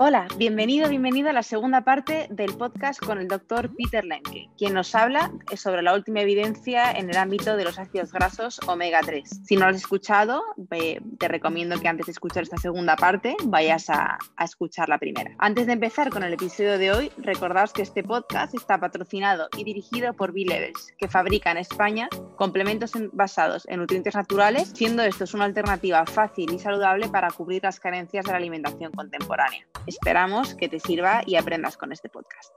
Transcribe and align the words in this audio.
Hola, 0.00 0.28
bienvenido, 0.36 0.88
bienvenida 0.88 1.30
a 1.30 1.32
la 1.32 1.42
segunda 1.42 1.80
parte 1.80 2.28
del 2.30 2.54
podcast 2.54 3.04
con 3.04 3.18
el 3.18 3.26
doctor 3.26 3.68
Peter 3.74 4.04
Lenke, 4.04 4.48
quien 4.56 4.72
nos 4.72 4.94
habla 4.94 5.32
sobre 5.56 5.82
la 5.82 5.92
última 5.92 6.20
evidencia 6.20 6.92
en 6.92 7.10
el 7.10 7.16
ámbito 7.16 7.56
de 7.56 7.64
los 7.64 7.80
ácidos 7.80 8.12
grasos 8.12 8.60
omega 8.68 9.00
3. 9.04 9.40
Si 9.44 9.56
no 9.56 9.62
lo 9.62 9.70
has 9.70 9.78
escuchado, 9.78 10.44
te 10.68 11.26
recomiendo 11.26 11.80
que 11.80 11.88
antes 11.88 12.06
de 12.06 12.12
escuchar 12.12 12.44
esta 12.44 12.58
segunda 12.58 12.94
parte 12.94 13.34
vayas 13.46 13.90
a, 13.90 14.18
escuchar 14.38 14.88
la 14.88 14.98
primera. 14.98 15.32
Antes 15.38 15.66
de 15.66 15.72
empezar 15.72 16.10
con 16.10 16.22
el 16.22 16.32
episodio 16.32 16.78
de 16.78 16.92
hoy, 16.92 17.10
recordaos 17.18 17.72
que 17.72 17.82
este 17.82 18.04
podcast 18.04 18.54
está 18.54 18.78
patrocinado 18.78 19.48
y 19.56 19.64
dirigido 19.64 20.14
por 20.14 20.32
B-Levels, 20.32 20.94
que 20.96 21.08
fabrica 21.08 21.50
en 21.50 21.56
España 21.56 22.08
complementos 22.36 22.92
basados 23.12 23.66
en 23.68 23.80
nutrientes 23.80 24.14
naturales, 24.14 24.70
siendo 24.76 25.02
estos 25.02 25.34
una 25.34 25.44
alternativa 25.46 26.06
fácil 26.06 26.52
y 26.52 26.60
saludable 26.60 27.08
para 27.08 27.32
cubrir 27.32 27.64
las 27.64 27.80
carencias 27.80 28.24
de 28.24 28.30
la 28.30 28.38
alimentación 28.38 28.92
contemporánea. 28.92 29.66
Esperamos 29.88 30.54
que 30.54 30.68
te 30.68 30.80
sirva 30.80 31.22
y 31.26 31.36
aprendas 31.36 31.78
con 31.78 31.92
este 31.92 32.10
podcast. 32.10 32.52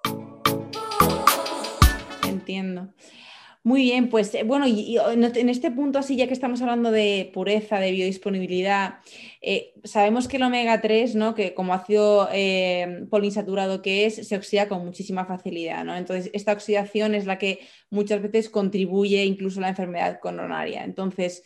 Entiendo. 2.27 2.94
Muy 3.63 3.84
bien, 3.84 4.09
pues 4.09 4.35
eh, 4.35 4.44
bueno, 4.44 4.67
y, 4.67 4.98
en 4.98 5.48
este 5.48 5.71
punto 5.71 5.98
así, 5.98 6.17
ya 6.17 6.27
que 6.27 6.34
estamos 6.34 6.62
hablando 6.62 6.91
de 6.91 7.31
pureza, 7.34 7.80
de 7.80 7.91
biodisponibilidad, 7.91 8.95
eh, 9.41 9.73
sabemos 9.85 10.27
que 10.27 10.35
el 10.35 10.44
omega 10.44 10.81
3, 10.81 11.16
¿no? 11.16 11.34
que 11.34 11.54
como 11.54 11.73
ácido 11.73 12.27
eh, 12.34 13.05
poliinsaturado 13.09 13.82
que 13.82 14.07
es, 14.07 14.27
se 14.27 14.35
oxida 14.35 14.68
con 14.68 14.84
muchísima 14.84 15.26
facilidad. 15.26 15.85
¿no? 15.85 15.95
Entonces, 15.95 16.32
esta 16.34 16.52
oxidación 16.52 17.16
es 17.16 17.27
la 17.27 17.38
que 17.38 17.59
muchas 17.90 18.21
veces 18.21 18.49
contribuye 18.49 19.23
incluso 19.23 19.59
a 19.59 19.62
la 19.62 19.70
enfermedad 19.70 20.20
coronaria. 20.20 20.84
Entonces, 20.84 21.43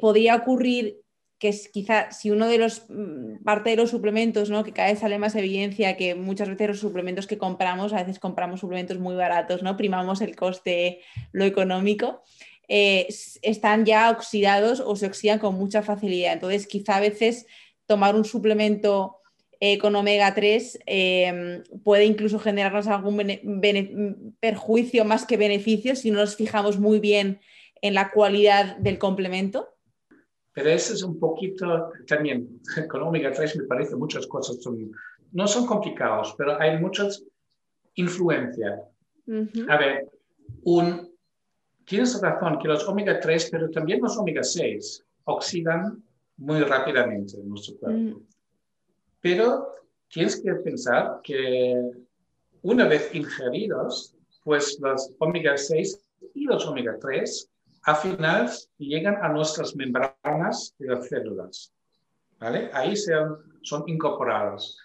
podría 0.00 0.34
ocurrir 0.34 1.02
que 1.38 1.48
es 1.48 1.68
quizá 1.68 2.10
si 2.10 2.30
uno 2.30 2.48
de 2.48 2.58
los, 2.58 2.86
mm, 2.88 3.44
parte 3.44 3.70
de 3.70 3.76
los 3.76 3.90
suplementos, 3.90 4.50
¿no? 4.50 4.64
que 4.64 4.72
cada 4.72 4.88
vez 4.88 4.98
sale 4.98 5.18
más 5.18 5.34
evidencia 5.36 5.96
que 5.96 6.14
muchas 6.14 6.48
veces 6.48 6.68
los 6.68 6.80
suplementos 6.80 7.26
que 7.26 7.38
compramos, 7.38 7.92
a 7.92 8.02
veces 8.02 8.18
compramos 8.18 8.60
suplementos 8.60 8.98
muy 8.98 9.14
baratos, 9.14 9.62
¿no? 9.62 9.76
primamos 9.76 10.20
el 10.20 10.34
coste, 10.34 11.00
lo 11.32 11.44
económico, 11.44 12.22
eh, 12.68 13.08
están 13.42 13.86
ya 13.86 14.10
oxidados 14.10 14.80
o 14.80 14.94
se 14.96 15.06
oxidan 15.06 15.38
con 15.38 15.54
mucha 15.54 15.82
facilidad. 15.82 16.34
Entonces, 16.34 16.66
quizá 16.66 16.96
a 16.96 17.00
veces 17.00 17.46
tomar 17.86 18.14
un 18.14 18.24
suplemento 18.24 19.16
eh, 19.60 19.78
con 19.78 19.96
omega 19.96 20.34
3 20.34 20.78
em, 20.86 21.64
puede 21.82 22.04
incluso 22.04 22.38
generarnos 22.38 22.86
algún 22.86 24.36
perjuicio 24.38 25.04
más 25.04 25.26
que 25.26 25.36
beneficio 25.36 25.96
si 25.96 26.10
no 26.12 26.18
nos 26.18 26.36
fijamos 26.36 26.78
muy 26.78 27.00
bien 27.00 27.40
en 27.80 27.94
la 27.94 28.10
cualidad 28.10 28.76
del 28.76 28.98
complemento. 28.98 29.77
Pero 30.58 30.70
eso 30.70 30.92
es 30.92 31.04
un 31.04 31.20
poquito 31.20 31.92
también, 32.04 32.60
con 32.90 33.02
omega 33.02 33.30
3 33.30 33.58
me 33.58 33.64
parece 33.64 33.94
muchas 33.94 34.26
cosas 34.26 34.60
son, 34.60 34.90
no 35.30 35.46
son 35.46 35.64
complicados, 35.66 36.34
pero 36.36 36.60
hay 36.60 36.80
muchas 36.80 37.22
influencias. 37.94 38.80
A 39.68 39.76
ver, 39.76 40.10
un, 40.64 41.14
tienes 41.84 42.20
razón 42.20 42.58
que 42.58 42.66
los 42.66 42.88
omega 42.88 43.20
3, 43.20 43.50
pero 43.52 43.70
también 43.70 44.00
los 44.02 44.18
omega 44.18 44.42
6 44.42 45.04
oxidan 45.26 46.02
muy 46.38 46.60
rápidamente 46.62 47.36
en 47.36 47.48
nuestro 47.50 47.76
cuerpo. 47.76 48.18
Mm. 48.18 48.26
Pero 49.20 49.74
tienes 50.08 50.40
que 50.40 50.54
pensar 50.54 51.20
que 51.22 51.80
una 52.62 52.88
vez 52.88 53.14
ingeridos, 53.14 54.12
pues 54.42 54.76
los 54.80 55.12
omega 55.20 55.56
6 55.56 56.00
y 56.34 56.46
los 56.46 56.66
omega 56.66 56.98
3 57.00 57.48
al 57.82 57.96
final 57.96 58.50
llegan 58.78 59.16
a 59.22 59.28
nuestras 59.28 59.74
membranas 59.76 60.74
de 60.78 60.86
las 60.86 61.08
células. 61.08 61.72
¿vale? 62.38 62.70
Ahí 62.72 62.94
son 62.96 63.84
incorporados. 63.86 64.78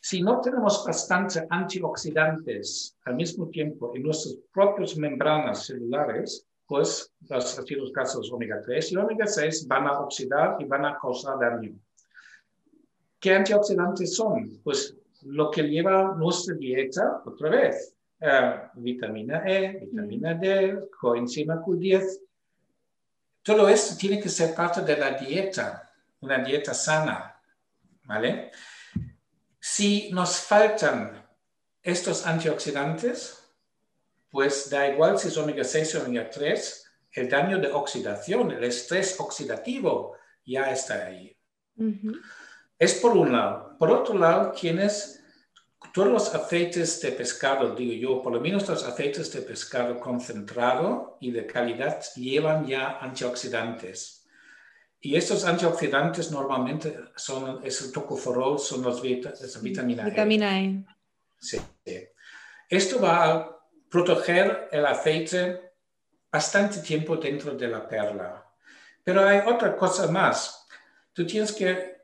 Si 0.00 0.22
no 0.22 0.40
tenemos 0.40 0.84
bastante 0.86 1.46
antioxidantes 1.50 2.96
al 3.04 3.16
mismo 3.16 3.48
tiempo 3.48 3.92
en 3.94 4.04
nuestras 4.04 4.36
propias 4.52 4.96
membranas 4.96 5.66
celulares, 5.66 6.46
pues 6.66 7.12
los 7.28 7.58
ácidos 7.58 7.92
grasos 7.92 8.30
omega 8.32 8.60
3 8.60 8.92
y 8.92 8.96
omega 8.96 9.26
6 9.26 9.66
van 9.66 9.86
a 9.86 10.00
oxidar 10.00 10.56
y 10.60 10.64
van 10.64 10.84
a 10.84 10.98
causar 10.98 11.38
daño. 11.38 11.76
¿Qué 13.18 13.34
antioxidantes 13.34 14.14
son? 14.14 14.60
Pues 14.62 14.96
lo 15.22 15.50
que 15.50 15.62
lleva 15.62 16.14
nuestra 16.16 16.54
dieta 16.54 17.22
otra 17.24 17.50
vez. 17.50 17.96
Eh, 18.20 18.60
vitamina 18.76 19.42
E, 19.44 19.78
vitamina 19.80 20.34
D, 20.34 20.88
coenzima 20.98 21.60
Q10, 21.62 22.20
todo 23.46 23.68
esto 23.68 23.96
tiene 23.96 24.20
que 24.20 24.28
ser 24.28 24.56
parte 24.56 24.80
de 24.80 24.96
la 24.96 25.12
dieta, 25.12 25.88
una 26.18 26.38
dieta 26.38 26.74
sana, 26.74 27.40
¿vale? 28.02 28.50
Si 29.60 30.10
nos 30.12 30.40
faltan 30.40 31.24
estos 31.80 32.26
antioxidantes, 32.26 33.38
pues 34.30 34.68
da 34.68 34.88
igual 34.88 35.16
si 35.16 35.28
es 35.28 35.36
omega 35.36 35.62
6 35.62 35.94
o 35.94 36.02
omega 36.02 36.28
3, 36.28 36.90
el 37.12 37.28
daño 37.28 37.58
de 37.58 37.68
oxidación, 37.68 38.50
el 38.50 38.64
estrés 38.64 39.14
oxidativo 39.20 40.16
ya 40.44 40.72
está 40.72 41.06
ahí. 41.06 41.36
Es 42.76 42.94
por 42.94 43.16
un 43.16 43.30
lado. 43.30 43.76
Por 43.78 43.92
otro 43.92 44.18
lado, 44.18 44.50
tienes 44.50 45.15
todos 45.96 46.12
los 46.12 46.34
aceites 46.34 47.00
de 47.00 47.10
pescado, 47.12 47.74
digo 47.74 47.94
yo, 47.94 48.22
por 48.22 48.30
lo 48.30 48.38
menos 48.38 48.68
los 48.68 48.84
aceites 48.84 49.32
de 49.32 49.40
pescado 49.40 49.98
concentrado 49.98 51.16
y 51.22 51.30
de 51.30 51.46
calidad 51.46 52.04
llevan 52.16 52.66
ya 52.66 52.98
antioxidantes. 52.98 54.28
Y 55.00 55.16
estos 55.16 55.46
antioxidantes 55.46 56.30
normalmente 56.30 56.98
son 57.16 57.62
el 57.64 57.92
tocoferol, 57.92 58.58
son 58.58 58.82
los 58.82 59.00
vitamina, 59.00 60.04
vitamina 60.04 60.60
E. 60.60 60.84
Sí. 61.38 61.58
Esto 62.68 63.00
va 63.00 63.24
a 63.24 63.58
proteger 63.88 64.68
el 64.72 64.84
aceite 64.84 65.72
bastante 66.30 66.80
tiempo 66.80 67.16
dentro 67.16 67.54
de 67.54 67.68
la 67.68 67.88
perla. 67.88 68.44
Pero 69.02 69.26
hay 69.26 69.38
otra 69.46 69.74
cosa 69.74 70.08
más. 70.08 70.66
Tú 71.14 71.26
tienes 71.26 71.52
que 71.52 71.96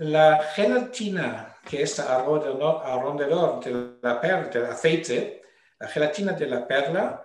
la 0.00 0.44
gelatina 0.54 1.57
que 1.68 1.82
está 1.82 2.16
alrededor 2.16 3.62
de 3.62 3.98
la 4.00 4.20
perla, 4.20 4.48
del 4.48 4.64
aceite, 4.64 5.42
la 5.78 5.86
gelatina 5.88 6.32
de 6.32 6.46
la 6.46 6.66
perla, 6.66 7.22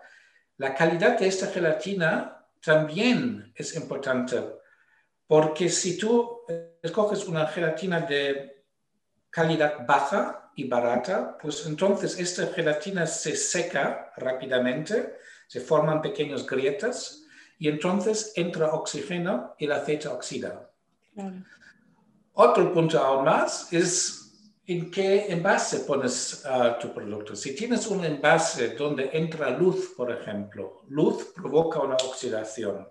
la 0.57 0.75
calidad 0.75 1.17
de 1.17 1.27
esta 1.27 1.47
gelatina 1.47 2.45
también 2.61 3.53
es 3.55 3.73
importante, 3.75 4.41
porque 5.25 5.69
si 5.69 5.97
tú 5.97 6.41
escoges 6.81 7.25
una 7.25 7.47
gelatina 7.47 8.01
de 8.01 8.65
calidad 9.29 9.85
baja 9.87 10.51
y 10.55 10.67
barata, 10.67 11.37
pues 11.41 11.65
entonces 11.65 12.19
esta 12.19 12.47
gelatina 12.47 13.07
se 13.07 13.37
seca 13.37 14.11
rápidamente, 14.17 15.19
se 15.47 15.61
forman 15.61 16.01
pequeñas 16.01 16.45
grietas 16.45 17.23
y 17.57 17.69
entonces 17.69 18.33
entra 18.35 18.73
oxígeno 18.73 19.55
y 19.57 19.65
el 19.65 19.71
aceite 19.71 20.09
oxida. 20.09 20.69
Otro 22.33 22.73
punto 22.73 22.99
aún 22.99 23.25
más 23.25 23.71
es 23.71 24.22
en 24.65 24.89
qué 24.89 25.27
envase 25.31 25.79
pones 25.81 26.43
uh, 26.45 26.79
tu 26.79 26.93
producto. 26.93 27.35
Si 27.35 27.53
tienes 27.55 27.87
un 27.87 28.05
envase 28.05 28.75
donde 28.75 29.09
entra 29.13 29.49
luz, 29.49 29.93
por 29.95 30.11
ejemplo, 30.11 30.83
luz 30.89 31.33
provoca 31.35 31.79
una 31.79 31.95
oxidación. 31.95 32.87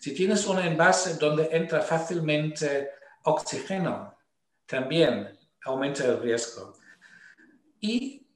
Si 0.00 0.14
tienes 0.14 0.46
un 0.46 0.58
envase 0.58 1.14
donde 1.16 1.48
entra 1.52 1.82
fácilmente 1.82 2.90
oxígeno, 3.24 4.16
también 4.64 5.38
aumenta 5.64 6.04
el 6.06 6.20
riesgo. 6.20 6.74
Y 7.80 8.26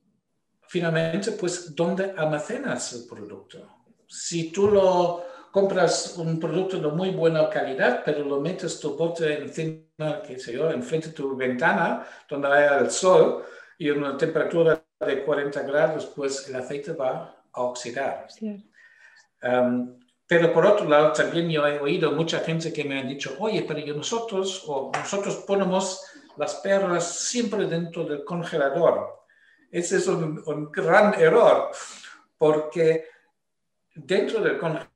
finalmente, 0.68 1.32
pues, 1.32 1.74
¿dónde 1.74 2.12
almacenas 2.16 2.92
el 2.92 3.06
producto? 3.06 3.84
Si 4.06 4.50
tú 4.52 4.68
lo 4.68 5.29
compras 5.50 6.16
un 6.16 6.38
producto 6.38 6.78
de 6.78 6.88
muy 6.88 7.10
buena 7.10 7.48
calidad, 7.48 8.02
pero 8.04 8.24
lo 8.24 8.40
metes 8.40 8.78
tu 8.78 8.96
bote 8.96 9.38
encima, 9.38 10.22
qué 10.26 10.38
sé 10.38 10.52
yo, 10.52 10.70
enfrente 10.70 11.08
de 11.08 11.14
tu 11.14 11.36
ventana, 11.36 12.06
donde 12.28 12.48
haya 12.48 12.78
el 12.78 12.90
sol, 12.90 13.44
y 13.78 13.90
una 13.90 14.16
temperatura 14.16 14.84
de 15.00 15.24
40 15.24 15.62
grados, 15.62 16.06
pues 16.14 16.48
el 16.48 16.56
aceite 16.56 16.92
va 16.92 17.42
a 17.52 17.62
oxidar. 17.62 18.26
Um, 19.42 19.98
pero 20.26 20.52
por 20.52 20.66
otro 20.66 20.88
lado, 20.88 21.12
también 21.12 21.48
yo 21.48 21.66
he 21.66 21.80
oído 21.80 22.12
mucha 22.12 22.40
gente 22.40 22.72
que 22.72 22.84
me 22.84 23.00
han 23.00 23.08
dicho, 23.08 23.34
oye, 23.40 23.64
pero 23.66 23.80
nosotros, 23.96 24.64
o 24.66 24.92
nosotros 24.94 25.36
ponemos 25.46 26.04
las 26.36 26.56
perlas 26.56 27.10
siempre 27.10 27.66
dentro 27.66 28.04
del 28.04 28.24
congelador. 28.24 29.24
Ese 29.70 29.96
es 29.96 30.06
un, 30.06 30.42
un 30.46 30.70
gran 30.70 31.14
error, 31.14 31.70
porque 32.36 33.06
dentro 33.94 34.40
del 34.40 34.58
congelador, 34.58 34.89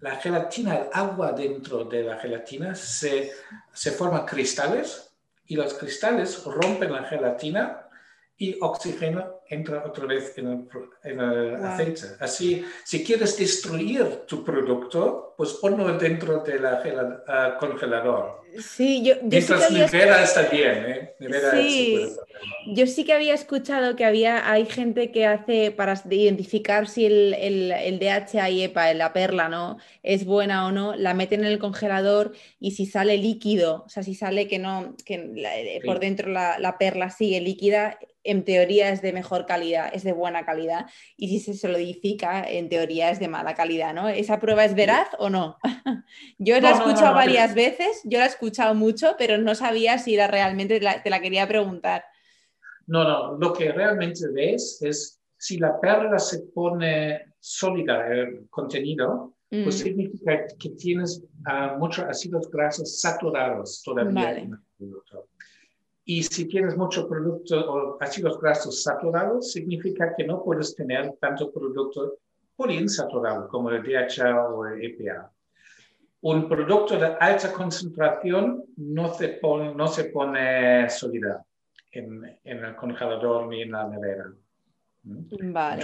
la 0.00 0.16
gelatina, 0.16 0.76
el 0.76 0.88
agua 0.92 1.32
dentro 1.32 1.84
de 1.84 2.02
la 2.02 2.18
gelatina 2.18 2.74
se, 2.74 3.32
se 3.72 3.90
forman 3.92 4.26
cristales 4.26 5.14
y 5.46 5.56
los 5.56 5.74
cristales 5.74 6.44
rompen 6.44 6.92
la 6.92 7.04
gelatina 7.04 7.85
y 8.38 8.56
oxígeno 8.60 9.36
entra 9.48 9.84
otra 9.86 10.06
vez 10.06 10.36
en 10.36 10.68
el, 11.04 11.64
aceite. 11.64 12.02
Así, 12.20 12.64
si 12.84 13.04
quieres 13.04 13.38
destruir 13.38 14.26
tu 14.26 14.44
producto, 14.44 15.34
pues 15.36 15.54
ponlo 15.54 15.96
dentro 15.96 16.38
del 16.40 16.64
uh, 16.64 17.58
congelador. 17.58 18.44
Sí, 18.58 19.02
yo, 19.02 19.14
Mientras 19.22 19.68
sí 19.68 19.80
está 19.80 20.42
bien, 20.42 20.84
¿eh? 20.86 21.14
sí, 21.52 22.08
yo 22.68 22.86
sí 22.86 23.04
que 23.04 23.12
había 23.12 23.34
escuchado 23.34 23.96
que 23.96 24.04
había, 24.04 24.50
hay 24.50 24.64
gente 24.64 25.10
que 25.12 25.26
hace 25.26 25.72
para 25.72 26.00
identificar 26.08 26.88
si 26.88 27.06
el, 27.06 27.34
el, 27.34 27.72
el, 27.72 27.98
DHA 27.98 28.50
y 28.50 28.62
EPA, 28.62 28.94
la 28.94 29.12
perla, 29.12 29.48
¿no? 29.48 29.78
Es 30.02 30.24
buena 30.24 30.66
o 30.66 30.72
no, 30.72 30.94
la 30.96 31.12
meten 31.12 31.40
en 31.40 31.46
el 31.46 31.58
congelador 31.58 32.32
y 32.58 32.72
si 32.72 32.86
sale 32.86 33.18
líquido, 33.18 33.84
o 33.86 33.88
sea, 33.88 34.02
si 34.02 34.14
sale 34.14 34.48
que 34.48 34.58
no, 34.58 34.96
que 35.04 35.14
eh, 35.36 35.80
por 35.84 36.00
dentro 36.00 36.30
la, 36.30 36.58
la 36.58 36.78
perla 36.78 37.10
sigue 37.10 37.40
líquida, 37.40 37.98
en 38.26 38.44
teoría 38.44 38.90
es 38.90 39.02
de 39.02 39.12
mejor 39.12 39.46
calidad, 39.46 39.90
es 39.92 40.04
de 40.04 40.12
buena 40.12 40.44
calidad, 40.44 40.86
y 41.16 41.28
si 41.28 41.40
se 41.40 41.54
solidifica, 41.54 42.42
en 42.42 42.68
teoría 42.68 43.10
es 43.10 43.20
de 43.20 43.28
mala 43.28 43.54
calidad, 43.54 43.94
¿no? 43.94 44.08
¿Esa 44.08 44.40
prueba 44.40 44.64
es 44.64 44.74
veraz 44.74 45.08
o 45.18 45.30
no? 45.30 45.58
yo 46.38 46.60
la 46.60 46.70
he 46.70 46.74
escuchado 46.74 47.14
varias 47.14 47.54
veces, 47.54 48.00
yo 48.04 48.18
la 48.18 48.24
he 48.24 48.28
escuchado 48.28 48.74
mucho, 48.74 49.14
pero 49.18 49.38
no 49.38 49.54
sabía 49.54 49.98
si 49.98 50.14
era 50.14 50.26
realmente, 50.26 50.80
te 50.80 51.10
la 51.10 51.20
quería 51.20 51.46
preguntar. 51.48 52.04
No, 52.86 53.04
no, 53.04 53.36
lo 53.38 53.52
que 53.52 53.72
realmente 53.72 54.28
ves 54.32 54.80
es 54.82 55.20
si 55.38 55.58
la 55.58 55.78
perla 55.80 56.18
se 56.18 56.40
pone 56.54 57.34
sólida, 57.38 58.06
el 58.08 58.48
contenido, 58.48 59.34
pues 59.48 59.66
mm. 59.66 59.84
significa 59.84 60.46
que 60.58 60.70
tienes 60.70 61.22
uh, 61.46 61.78
muchos 61.78 62.04
ácidos 62.04 62.50
grasos 62.50 63.00
saturados 63.00 63.82
todavía 63.84 64.38
en 64.38 64.52
el 64.52 64.58
producto. 64.76 65.28
Y 66.08 66.22
si 66.22 66.46
tienes 66.46 66.76
mucho 66.76 67.08
producto 67.08 67.58
o 67.58 67.98
ácidos 68.00 68.40
grasos 68.40 68.80
saturados, 68.80 69.50
significa 69.50 70.14
que 70.14 70.24
no 70.24 70.40
puedes 70.42 70.76
tener 70.76 71.16
tanto 71.20 71.50
producto 71.50 72.18
poliinsaturado 72.54 73.48
como 73.48 73.70
el 73.70 73.82
DHA 73.82 74.46
o 74.46 74.66
el 74.66 74.84
EPA. 74.84 75.32
Un 76.20 76.48
producto 76.48 76.96
de 76.96 77.06
alta 77.18 77.52
concentración 77.52 78.64
no 78.76 79.12
se 79.14 79.30
pone, 79.30 79.74
no 79.74 79.88
se 79.88 80.04
pone 80.04 80.88
sólida 80.88 81.44
en, 81.90 82.38
en 82.44 82.64
el 82.64 82.76
congelador 82.76 83.48
ni 83.48 83.62
en 83.62 83.72
la 83.72 83.88
nevera. 83.88 84.32
Vale, 85.08 85.82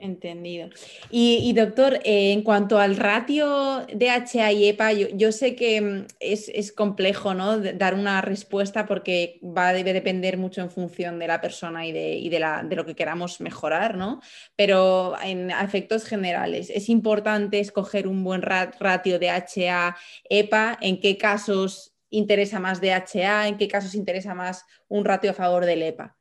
entendido. 0.00 0.70
Y, 1.08 1.52
doctor, 1.52 2.00
eh, 2.02 2.32
en 2.32 2.42
cuanto 2.42 2.80
al 2.80 2.96
ratio 2.96 3.86
DHA 3.94 4.52
y 4.52 4.68
EPA, 4.70 4.92
yo, 4.92 5.30
sé 5.30 5.54
que 5.54 5.80
mm, 5.80 6.06
es, 6.18 6.72
complejo 6.72 7.34
¿no? 7.34 7.58
dar 7.60 7.94
una 7.94 8.20
respuesta 8.22 8.86
porque 8.86 9.38
va 9.44 9.68
a 9.68 9.72
depender 9.72 10.36
mucho 10.36 10.62
en 10.62 10.70
función 10.70 11.20
de 11.20 11.28
la 11.28 11.40
persona 11.40 11.86
y, 11.86 11.92
de, 11.92 12.26
de, 12.28 12.40
la, 12.40 12.64
de, 12.64 12.74
lo 12.74 12.84
que 12.84 12.96
queramos 12.96 13.40
mejorar, 13.40 13.96
¿no? 13.96 14.20
Pero 14.56 15.14
en 15.22 15.52
efectos 15.52 16.06
generales, 16.06 16.70
¿es 16.70 16.88
importante 16.88 17.60
escoger 17.60 18.08
un 18.08 18.24
buen 18.24 18.42
ratio 18.42 19.20
DHA-EPA? 19.20 20.78
¿En 20.80 21.00
qué 21.00 21.16
casos 21.16 21.94
interesa 22.10 22.58
más 22.58 22.80
DHA? 22.80 23.46
¿En 23.46 23.58
qué 23.58 23.68
casos 23.68 23.94
interesa 23.94 24.34
más 24.34 24.64
un 24.88 25.04
ratio 25.04 25.30
a 25.30 25.34
favor 25.34 25.64
del 25.64 25.84
EPA? 25.84 26.17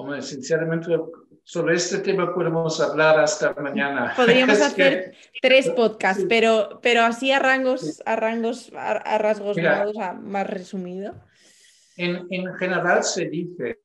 Hombre, 0.00 0.22
sinceramente, 0.22 0.98
sobre 1.44 1.74
este 1.74 1.98
tema 1.98 2.34
podemos 2.34 2.80
hablar 2.80 3.20
hasta 3.20 3.52
mañana. 3.52 4.14
Podríamos 4.16 4.58
hacer 4.62 5.14
tres 5.42 5.68
podcasts, 5.68 6.24
pero, 6.26 6.80
pero 6.82 7.02
así 7.02 7.32
a 7.32 7.38
rangos, 7.38 8.02
a 8.06 8.16
rangos, 8.16 8.72
a, 8.74 9.18
rasgos 9.18 9.58
más 10.22 10.46
resumido. 10.46 11.22
En, 11.98 12.26
en 12.30 12.54
general 12.54 13.04
se 13.04 13.26
dice 13.26 13.80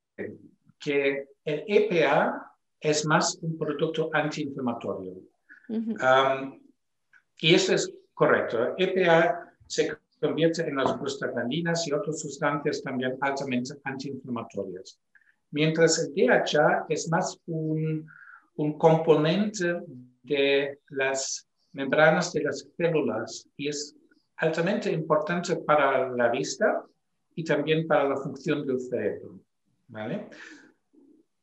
que 0.80 1.28
el 1.44 1.64
EPA 1.68 2.50
es 2.80 3.06
más 3.06 3.38
un 3.42 3.58
producto 3.58 4.10
antiinflamatorio. 4.14 5.16
y 7.40 7.56
eso 7.56 7.74
es 7.74 7.92
correcto. 8.14 8.74
EPA 8.78 9.52
se 9.68 9.98
convierte 10.22 10.62
en 10.62 10.78
las 10.78 10.94
prostaglandinas 10.94 11.86
y 11.90 11.92
otras 11.92 12.22
sustancias 12.22 12.82
también 12.82 13.18
altamente 13.20 13.74
antiinflamatorias 13.84 14.98
mientras 15.52 16.00
el 16.00 16.14
DHA 16.14 16.86
es 16.90 17.10
más 17.10 17.40
un, 17.48 18.08
componente 18.78 19.82
de 20.24 20.80
las 20.90 21.46
membranas 21.74 22.32
de 22.32 22.44
las 22.44 22.66
células 22.78 23.50
y 23.58 23.68
es 23.68 23.94
altamente 24.38 24.90
importante 24.90 25.58
para 25.58 26.10
la 26.12 26.30
vista 26.30 26.82
y 27.36 27.44
también 27.44 27.86
para 27.86 28.08
la 28.08 28.16
función 28.16 28.66
del 28.66 28.80
cerebro. 28.80 29.42
¿vale? 29.90 30.30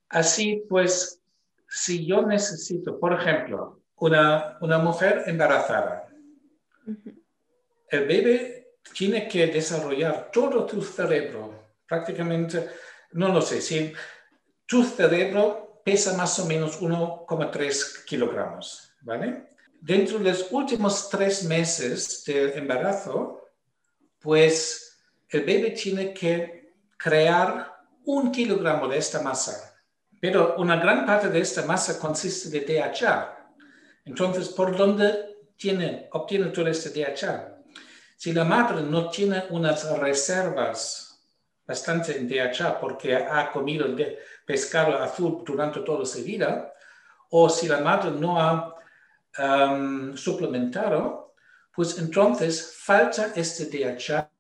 Así 0.09 0.65
pues, 0.69 1.21
si 1.69 2.07
yo 2.07 2.23
necesito, 2.23 2.99
por 2.99 3.13
ejemplo, 3.13 3.83
una, 3.97 4.57
una 4.63 4.79
mujer 4.79 5.25
embarazada, 5.27 6.09
el 7.89 8.07
bebé 8.07 8.77
tiene 8.95 9.29
que 9.29 9.47
desarrollar 9.49 10.31
todo 10.33 10.67
tu 10.67 10.81
cerebro, 10.81 11.67
prácticamente 11.87 12.69
no 13.13 13.29
lo 13.29 13.43
sé, 13.43 13.61
si 13.61 13.93
tu 14.67 14.85
cerebro 14.85 15.83
pesa 15.85 16.17
más 16.17 16.39
o 16.39 16.47
menos 16.47 16.81
1,3 16.81 18.05
kilogramos, 18.05 18.93
¿vale? 19.03 19.51
Dentro 19.81 20.19
de 20.19 20.31
los 20.31 20.47
últimos 20.53 21.09
tres 21.11 21.45
meses 21.45 22.25
de 22.25 22.57
embarazo, 22.57 23.49
pues 24.21 24.97
el 25.29 25.45
bebé 25.45 25.71
tiene 25.73 26.15
que 26.15 26.73
crear 26.97 27.73
un 28.05 28.31
kilogramo 28.31 28.87
de 28.87 28.99
esta 28.99 29.21
masa, 29.21 29.75
pero 30.21 30.55
una 30.57 30.77
gran 30.77 31.05
parte 31.05 31.29
de 31.29 31.41
esta 31.41 31.63
masa 31.63 31.99
consiste 31.99 32.49
de 32.49 32.61
DHA. 32.65 33.39
Entonces, 34.05 34.49
¿por 34.51 34.77
dónde 34.77 35.37
tiene, 35.57 36.09
obtiene 36.13 36.47
todo 36.47 36.69
este 36.69 36.91
DHA? 36.91 37.59
Si 38.17 38.33
la 38.33 38.45
madre 38.45 38.83
no 38.83 39.11
tiene 39.11 39.45
unas 39.51 39.85
reservas 39.99 41.12
bastante 41.67 42.17
en 42.17 42.29
DHA 42.29 42.81
porque 42.81 43.15
ha 43.15 43.51
comido 43.51 43.87
pescado 44.45 44.99
azul 44.99 45.43
durante 45.45 45.81
toda 45.81 46.05
su 46.05 46.23
vida, 46.23 46.73
o 47.31 47.49
si 47.49 47.67
la 47.67 47.81
madre 47.81 48.11
no 48.11 48.41
ha 48.41 48.75
um, 49.39 50.17
suplementado, 50.17 51.35
pues 51.75 51.99
entonces 51.99 52.75
falta 52.79 53.33
este 53.35 53.67
DHA 53.67 54.31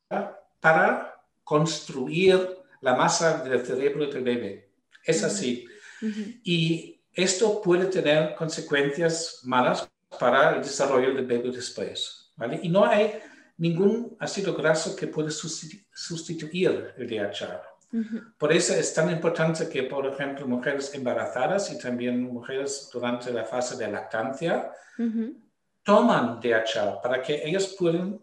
para 0.60 1.20
construir 1.42 2.58
la 2.80 2.94
masa 2.94 3.42
del 3.42 3.64
cerebro 3.64 4.06
del 4.06 4.22
bebé. 4.22 4.70
Es 5.04 5.22
así. 5.24 5.66
Y 6.44 7.00
esto 7.12 7.62
puede 7.62 7.86
tener 7.86 8.34
consecuencias 8.34 9.40
malas 9.44 9.88
para 10.18 10.56
el 10.56 10.62
desarrollo 10.62 11.14
del 11.14 11.26
bebé 11.26 11.50
después. 11.50 12.30
¿vale? 12.36 12.60
Y 12.62 12.68
no 12.68 12.84
hay 12.84 13.20
ningún 13.58 14.16
ácido 14.18 14.54
graso 14.54 14.96
que 14.96 15.06
puede 15.06 15.30
sustituir 15.30 16.94
el 16.96 17.06
DHA. 17.06 17.62
Por 18.38 18.52
eso 18.52 18.74
es 18.74 18.94
tan 18.94 19.10
importante 19.10 19.68
que, 19.68 19.82
por 19.82 20.06
ejemplo, 20.06 20.46
mujeres 20.46 20.94
embarazadas 20.94 21.70
y 21.72 21.78
también 21.78 22.22
mujeres 22.22 22.88
durante 22.92 23.30
la 23.32 23.44
fase 23.44 23.76
de 23.76 23.90
lactancia 23.90 24.70
toman 25.82 26.40
DHA 26.40 27.02
para 27.02 27.20
que 27.20 27.42
ellos 27.44 27.76
puedan 27.78 28.18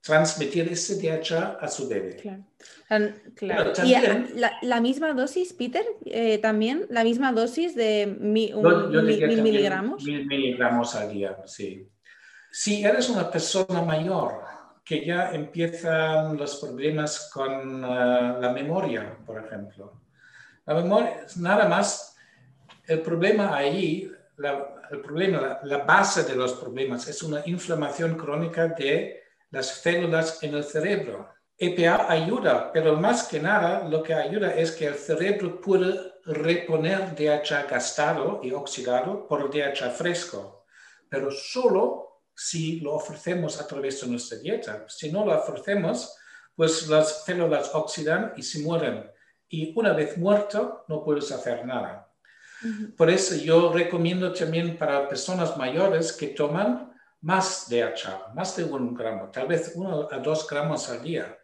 transmitir 0.00 0.68
ese 0.72 0.96
DHA 0.96 1.58
a 1.60 1.68
su 1.68 1.88
bebé. 1.88 2.16
Claro. 3.36 3.72
¿Y 3.84 3.94
la, 4.62 4.80
misma 4.80 5.12
dosis, 5.12 5.52
Peter? 5.52 5.84
Eh, 6.06 6.38
¿También 6.38 6.86
la 6.90 7.04
misma 7.04 7.32
dosis 7.32 7.74
de 7.74 8.06
mil 8.06 8.54
miligramos? 9.42 10.02
Mil 10.04 10.26
miligramos 10.26 10.94
al 10.96 11.12
día, 11.12 11.36
sí. 11.46 11.88
Si 12.50 12.84
eres 12.84 13.08
una 13.08 13.30
persona 13.30 13.80
mayor 13.82 14.42
que 14.84 15.04
ya 15.04 15.32
empiezan 15.32 16.36
los 16.36 16.56
problemas 16.56 17.30
con 17.32 17.84
uh, 17.84 18.40
la 18.40 18.52
memoria, 18.52 19.16
por 19.24 19.44
ejemplo. 19.44 20.00
La 20.66 20.74
memoria, 20.74 21.26
nada 21.36 21.68
más, 21.68 22.16
el 22.86 23.00
problema 23.00 23.54
ahí, 23.56 24.10
la, 24.36 24.82
el 24.90 25.00
problema, 25.00 25.60
la, 25.62 25.78
base 25.78 26.24
de 26.24 26.36
los 26.36 26.54
problemas 26.54 27.08
es 27.08 27.22
una 27.22 27.42
inflamación 27.46 28.16
crónica 28.16 28.68
de 28.68 29.22
las 29.50 29.80
células 29.80 30.42
en 30.42 30.54
el 30.54 30.64
cerebro. 30.64 31.28
EPA 31.56 32.10
ayuda, 32.10 32.72
pero 32.72 32.96
más 32.96 33.28
que 33.28 33.38
nada 33.38 33.88
lo 33.88 34.02
que 34.02 34.14
ayuda 34.14 34.54
es 34.54 34.72
que 34.72 34.86
el 34.86 34.94
cerebro 34.94 35.60
puede 35.60 36.12
reponer 36.24 37.14
DHA 37.14 37.64
gastado 37.64 38.40
y 38.42 38.52
oxidado 38.52 39.26
por 39.28 39.50
DHA 39.50 39.90
fresco, 39.90 40.64
pero 41.08 41.30
solo 41.30 42.11
si 42.34 42.80
lo 42.80 42.94
ofrecemos 42.94 43.60
a 43.60 43.66
través 43.66 44.00
de 44.00 44.08
nuestra 44.08 44.38
dieta. 44.38 44.86
Si 44.88 45.10
no 45.10 45.24
lo 45.24 45.38
ofrecemos, 45.38 46.16
pues 46.54 46.88
las 46.88 47.24
células 47.24 47.70
oxidan 47.74 48.32
y 48.36 48.42
se 48.42 48.60
mueren. 48.60 49.10
Y 49.48 49.72
una 49.78 49.92
vez 49.92 50.16
muerto, 50.16 50.84
no 50.88 51.04
puedes 51.04 51.30
hacer 51.30 51.66
nada. 51.66 52.08
Por 52.96 53.10
eso 53.10 53.34
yo 53.36 53.72
recomiendo 53.72 54.32
también 54.32 54.78
para 54.78 55.08
personas 55.08 55.56
mayores 55.56 56.12
que 56.12 56.28
toman 56.28 56.92
más 57.22 57.68
DHA, 57.68 58.32
más 58.34 58.56
de 58.56 58.64
un 58.64 58.94
gramo, 58.94 59.30
tal 59.30 59.46
vez 59.46 59.72
uno 59.74 60.08
a 60.10 60.18
dos 60.18 60.46
gramos 60.48 60.88
al 60.88 61.02
día. 61.02 61.38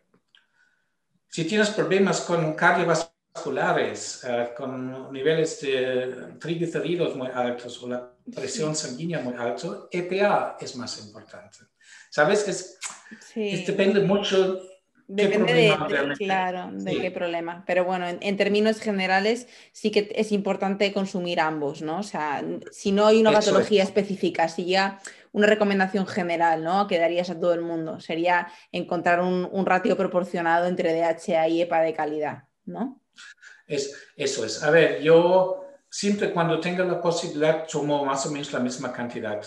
Si 1.29 1.45
tienes 1.45 1.71
problemas 1.71 2.21
con 2.21 2.55
cardiovasculares, 2.55 3.18
cardiovasculares 3.39 4.25
eh, 4.25 4.49
con 4.57 5.13
niveles 5.13 5.61
de 5.61 6.37
triglicéridos 6.39 7.17
muy 7.17 7.29
altos 7.33 7.83
o 7.83 7.89
la 7.89 8.11
presión 8.35 8.75
sanguínea 8.75 9.21
muy 9.21 9.35
alta, 9.35 9.69
EPA 9.91 10.57
es 10.61 10.77
más 10.77 10.99
importante. 11.05 11.59
¿Sabes? 12.11 12.49
Es, 12.49 13.67
depende 13.67 14.01
mucho 14.01 14.61
Depende 15.11 15.55
de, 15.55 15.75
claro, 16.19 16.69
de 16.71 17.01
qué 17.01 17.11
problema. 17.11 17.65
Pero 17.67 17.87
bueno, 17.87 18.05
en, 18.07 18.37
términos 18.37 18.79
generales 18.79 19.49
sí 19.73 19.91
que 19.91 20.13
es 20.15 20.33
importante 20.33 20.93
consumir 20.93 21.41
ambos, 21.41 21.81
¿no? 21.81 22.01
O 22.01 22.03
sea, 22.03 22.45
si 22.73 22.93
no 22.93 23.07
hay 23.07 23.19
una 23.19 23.33
patología 23.33 23.85
específica, 23.85 24.49
si 24.51 24.67
ya 24.67 25.01
una 25.33 25.47
recomendación 25.47 26.07
general, 26.07 26.63
¿no? 26.63 26.87
Que 26.87 26.99
darías 26.99 27.31
a 27.31 27.41
todo 27.41 27.55
el 27.55 27.63
mundo, 27.63 28.01
sería 28.01 28.49
encontrar 28.71 29.23
un, 29.23 29.65
ratio 29.65 29.97
proporcionado 29.97 30.67
entre 30.67 30.93
DHA 30.93 31.49
y 31.49 31.63
EPA 31.63 31.81
de 31.81 31.95
calidad, 31.95 32.45
¿no? 32.67 33.01
Es, 33.69 33.95
eso 34.17 34.45
es. 34.45 34.63
A 34.63 34.71
ver, 34.71 35.01
yo 35.03 35.65
siempre 35.89 36.33
cuando 36.33 36.59
tenga 36.59 36.85
la 36.85 37.01
posibilidad 37.01 37.67
tomo 37.71 38.05
más 38.05 38.27
o 38.27 38.31
menos 38.33 38.53
la 38.53 38.61
misma 38.61 38.93
cantidad, 38.93 39.41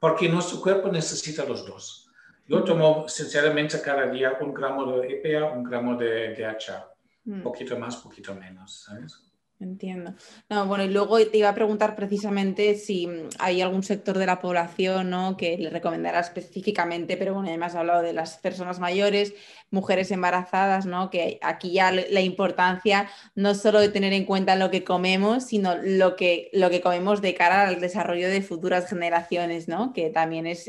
porque 0.00 0.28
nuestro 0.28 0.60
cuerpo 0.60 0.90
necesita 0.90 1.44
los 1.44 1.64
dos. 1.64 2.10
Yo 2.46 2.64
tomo 2.64 3.06
sinceramente 3.08 3.80
cada 3.82 4.06
día 4.06 4.38
un 4.40 4.54
gramo 4.54 4.90
de 4.92 5.20
EPA, 5.22 5.52
un 5.52 5.62
gramo 5.62 5.96
de 5.96 6.34
DHA. 6.34 6.88
Un 7.26 7.40
mm. 7.40 7.42
poquito 7.42 7.78
más, 7.78 7.96
poquito 7.96 8.34
menos, 8.34 8.84
¿sabes? 8.86 9.22
Entiendo. 9.60 10.14
No, 10.48 10.66
bueno, 10.66 10.84
y 10.84 10.88
luego 10.88 11.18
te 11.18 11.36
iba 11.36 11.48
a 11.48 11.54
preguntar 11.54 11.96
precisamente 11.96 12.76
si 12.76 13.08
hay 13.40 13.60
algún 13.60 13.82
sector 13.82 14.16
de 14.16 14.24
la 14.24 14.38
población 14.38 15.10
¿no? 15.10 15.36
que 15.36 15.58
le 15.58 15.68
recomendará 15.68 16.20
específicamente, 16.20 17.16
pero 17.16 17.34
bueno, 17.34 17.48
además 17.48 17.72
has 17.72 17.80
hablado 17.80 18.02
de 18.02 18.12
las 18.12 18.38
personas 18.38 18.78
mayores, 18.78 19.34
mujeres 19.72 20.12
embarazadas, 20.12 20.86
¿no? 20.86 21.10
Que 21.10 21.40
aquí 21.42 21.72
ya 21.72 21.90
la 21.90 22.20
importancia 22.20 23.10
no 23.34 23.56
solo 23.56 23.80
de 23.80 23.88
tener 23.88 24.12
en 24.12 24.26
cuenta 24.26 24.54
lo 24.54 24.70
que 24.70 24.84
comemos, 24.84 25.46
sino 25.46 25.74
lo 25.82 26.14
que, 26.14 26.50
lo 26.52 26.70
que 26.70 26.80
comemos 26.80 27.20
de 27.20 27.34
cara 27.34 27.66
al 27.66 27.80
desarrollo 27.80 28.28
de 28.28 28.42
futuras 28.42 28.88
generaciones, 28.88 29.66
¿no? 29.66 29.92
Que 29.92 30.10
también 30.10 30.46
es 30.46 30.68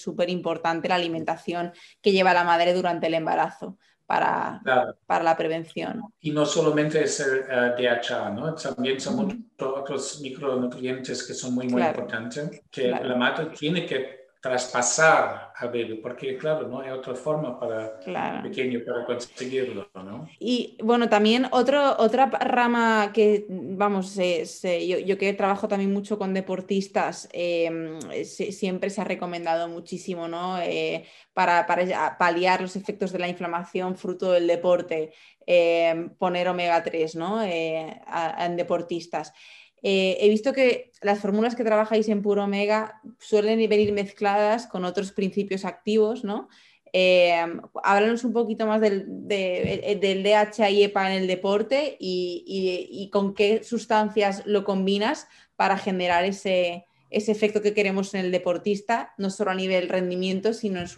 súper 0.00 0.30
importante 0.30 0.88
la 0.88 0.94
alimentación 0.94 1.72
que 2.00 2.12
lleva 2.12 2.32
la 2.32 2.44
madre 2.44 2.72
durante 2.72 3.08
el 3.08 3.14
embarazo 3.14 3.76
para, 4.10 4.60
para 5.06 5.22
la 5.22 5.36
prevención. 5.36 6.02
Y 6.20 6.32
no 6.32 6.44
solamente 6.44 7.04
es 7.04 7.20
el 7.20 7.42
uh, 7.42 7.80
DHA, 7.80 8.30
¿no? 8.30 8.54
también 8.56 9.00
son 9.00 9.16
muchos 9.16 9.38
otros 9.60 10.20
micronutrientes 10.20 11.24
que 11.24 11.32
son 11.32 11.54
muy, 11.54 11.68
muy 11.68 11.80
importantes, 11.80 12.60
que 12.72 12.88
la 12.88 13.14
madre 13.14 13.50
tiene 13.56 13.86
que 13.86 14.19
traspasar 14.40 15.52
a 15.54 15.66
bebé, 15.66 15.96
porque 15.96 16.38
claro, 16.38 16.66
no 16.66 16.80
hay 16.80 16.90
otra 16.90 17.14
forma 17.14 17.60
para 17.60 18.00
el 18.06 18.42
pequeño 18.42 18.80
para 18.86 19.04
conseguirlo, 19.04 19.90
¿no? 19.94 20.28
Y 20.38 20.78
bueno, 20.82 21.10
también 21.10 21.46
otro, 21.50 21.96
otra 21.98 22.26
rama 22.26 23.10
que, 23.12 23.44
vamos, 23.50 24.14
yo, 24.14 25.18
que 25.18 25.34
trabajo 25.34 25.68
también 25.68 25.92
mucho 25.92 26.18
con 26.18 26.32
deportistas, 26.32 27.28
em, 27.32 28.00
siempre 28.24 28.88
se 28.88 29.02
ha 29.02 29.04
recomendado 29.04 29.68
muchísimo, 29.68 30.26
¿no? 30.26 30.58
Eh, 30.58 31.04
para, 31.34 31.66
para, 31.66 32.16
paliar 32.16 32.62
los 32.62 32.76
efectos 32.76 33.12
de 33.12 33.18
la 33.18 33.28
inflamación 33.28 33.94
fruto 33.94 34.32
del 34.32 34.46
deporte, 34.46 35.12
em, 35.44 36.08
poner 36.16 36.48
omega 36.48 36.82
3, 36.82 37.14
¿no? 37.14 37.42
Eh, 37.42 38.00
en 38.38 38.56
deportistas. 38.56 39.34
Eh, 39.82 40.18
he 40.20 40.28
visto 40.28 40.52
que 40.52 40.92
las 41.02 41.20
fórmulas 41.20 41.56
que 41.56 41.64
trabajáis 41.64 42.08
en 42.08 42.22
Puro 42.22 42.44
Omega 42.44 43.00
suelen 43.18 43.58
venir 43.68 43.92
mezcladas 43.92 44.66
con 44.66 44.84
otros 44.84 45.12
principios 45.12 45.64
activos, 45.64 46.24
¿no? 46.24 46.48
Eh, 46.92 47.46
háblanos 47.84 48.24
un 48.24 48.32
poquito 48.32 48.66
más 48.66 48.80
del, 48.80 49.04
del, 49.06 50.22
DHA 50.22 50.70
y 50.70 50.84
EPA 50.84 51.12
en 51.12 51.22
el 51.22 51.26
deporte 51.28 51.96
y, 52.00 53.08
con 53.12 53.34
qué 53.34 53.62
sustancias 53.62 54.42
lo 54.44 54.64
combinas 54.64 55.28
para 55.56 55.78
generar 55.78 56.24
ese, 56.24 56.86
efecto 57.10 57.62
que 57.62 57.74
queremos 57.74 58.12
en 58.14 58.24
el 58.24 58.32
deportista, 58.32 59.14
no 59.18 59.30
solo 59.30 59.52
a 59.52 59.54
nivel 59.54 59.88
rendimiento, 59.88 60.52
sino 60.52 60.80
en 60.80 60.88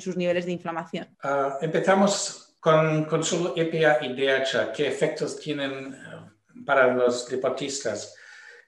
sus 0.00 0.16
niveles 0.16 0.46
de 0.46 0.52
inflamación. 0.52 1.08
Ah, 1.22 1.58
empezamos 1.60 2.56
con, 2.60 3.04
con, 3.04 3.22
solo 3.22 3.52
EPA 3.54 4.04
y 4.04 4.14
DHA. 4.14 4.72
¿Qué 4.72 4.88
efectos 4.88 5.38
tienen 5.38 5.94
para 6.64 6.92
los 6.94 7.28
deportistas. 7.28 8.14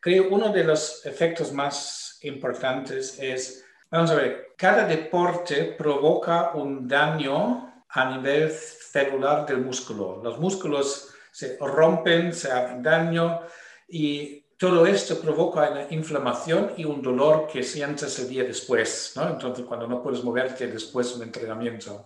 Creo 0.01 0.29
uno 0.31 0.53
de 0.53 0.65
los 0.65 1.05
efectos 1.05 1.53
más 1.53 2.19
importantes 2.23 3.19
es, 3.19 3.65
vamos 3.91 4.11
a 4.11 4.15
ver, 4.15 4.55
cada 4.57 4.87
deporte 4.87 5.75
provoca 5.77 6.53
un 6.55 6.89
daño 6.89 7.85
a 7.89 8.17
nivel 8.17 8.51
celular 8.51 9.47
del 9.47 9.59
músculo. 9.59 10.21
Los 10.23 10.39
músculos 10.39 11.15
se 11.31 11.57
rompen, 11.59 12.33
se 12.33 12.51
hacen 12.51 12.83
daño 12.83 13.41
y 13.89 14.41
todo 14.57 14.85
esto 14.87 15.19
provoca 15.21 15.71
una 15.71 15.87
inflamación 15.91 16.73
y 16.77 16.85
un 16.85 17.01
dolor 17.01 17.47
que 17.51 17.63
sientes 17.63 18.19
el 18.19 18.29
día 18.29 18.45
después, 18.45 19.15
¿no? 19.17 19.29
Entonces, 19.29 19.65
cuando 19.65 19.87
no 19.87 20.03
puedes 20.03 20.23
moverte 20.23 20.67
después 20.67 21.09
de 21.09 21.17
un 21.17 21.23
entrenamiento. 21.23 22.05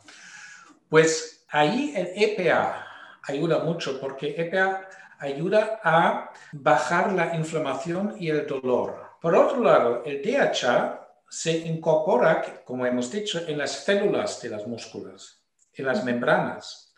Pues 0.88 1.44
ahí 1.48 1.92
el 1.96 2.12
EPA 2.14 2.86
ayuda 3.24 3.58
mucho 3.58 4.00
porque 4.00 4.34
EPA 4.38 4.88
ayuda 5.24 5.80
a 5.82 6.30
bajar 6.52 7.12
la 7.12 7.34
inflamación 7.34 8.14
y 8.18 8.30
el 8.30 8.46
dolor. 8.46 9.18
Por 9.20 9.34
otro 9.34 9.62
lado, 9.62 10.02
el 10.04 10.22
DHA 10.22 11.00
se 11.28 11.58
incorpora, 11.58 12.62
como 12.64 12.86
hemos 12.86 13.10
dicho, 13.10 13.40
en 13.46 13.58
las 13.58 13.84
células 13.84 14.40
de 14.42 14.50
las 14.50 14.66
músculos, 14.66 15.42
en 15.72 15.86
las 15.86 16.04
membranas. 16.04 16.94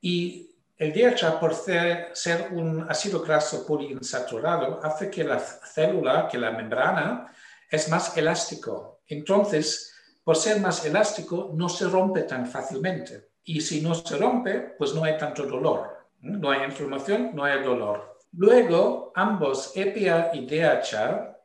Y 0.00 0.54
el 0.76 0.92
DHA, 0.92 1.40
por 1.40 1.54
ser 1.54 2.48
un 2.52 2.86
ácido 2.88 3.22
graso 3.22 3.66
poliinsaturado, 3.66 4.80
hace 4.82 5.10
que 5.10 5.24
la 5.24 5.38
célula, 5.38 6.28
que 6.28 6.38
la 6.38 6.50
membrana, 6.50 7.32
es 7.70 7.88
más 7.88 8.16
elástico. 8.16 9.00
Entonces, 9.06 9.94
por 10.22 10.36
ser 10.36 10.60
más 10.60 10.84
elástico, 10.84 11.50
no 11.54 11.68
se 11.68 11.86
rompe 11.86 12.22
tan 12.22 12.46
fácilmente. 12.46 13.30
Y 13.44 13.60
si 13.60 13.80
no 13.80 13.94
se 13.94 14.16
rompe, 14.16 14.74
pues 14.76 14.92
no 14.94 15.04
hay 15.04 15.16
tanto 15.16 15.44
dolor. 15.44 15.95
No 16.26 16.50
hay 16.50 16.64
inflamación, 16.64 17.30
no 17.34 17.44
hay 17.44 17.62
dolor. 17.62 18.18
Luego, 18.32 19.12
ambos 19.14 19.72
EPA 19.76 20.30
y 20.34 20.46
DHA 20.46 21.36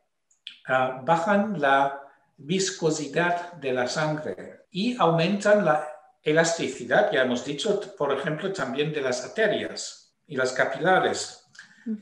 ah, 0.66 1.00
bajan 1.04 1.60
la 1.60 2.02
viscosidad 2.36 3.52
de 3.54 3.72
la 3.72 3.86
sangre 3.86 4.66
y 4.70 4.96
aumentan 4.98 5.64
la 5.64 5.88
elasticidad, 6.22 7.10
ya 7.12 7.22
hemos 7.22 7.44
dicho, 7.44 7.80
por 7.96 8.12
ejemplo, 8.12 8.52
también 8.52 8.92
de 8.92 9.00
las 9.00 9.24
arterias 9.24 10.14
y 10.26 10.36
las 10.36 10.52
capilares. 10.52 11.38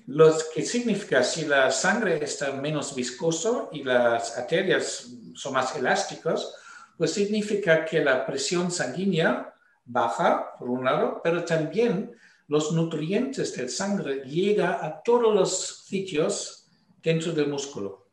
Lo 0.06 0.34
que 0.54 0.62
significa 0.62 1.22
si 1.22 1.46
la 1.46 1.70
sangre 1.70 2.22
está 2.22 2.52
menos 2.52 2.94
viscoso 2.94 3.70
y 3.72 3.82
las 3.82 4.36
arterias 4.36 5.10
son 5.34 5.54
más 5.54 5.74
elásticas, 5.76 6.54
pues 6.98 7.14
significa 7.14 7.84
que 7.84 8.04
la 8.04 8.26
presión 8.26 8.70
sanguínea 8.70 9.54
baja, 9.86 10.54
por 10.58 10.68
un 10.68 10.84
lado, 10.84 11.20
pero 11.24 11.44
también 11.44 12.14
los 12.50 12.72
nutrientes 12.72 13.54
del 13.54 13.70
sangre 13.70 14.24
llegan 14.24 14.76
a 14.80 15.00
todos 15.04 15.32
los 15.32 15.84
sitios 15.86 16.66
dentro 17.00 17.30
del 17.30 17.46
músculo. 17.46 18.08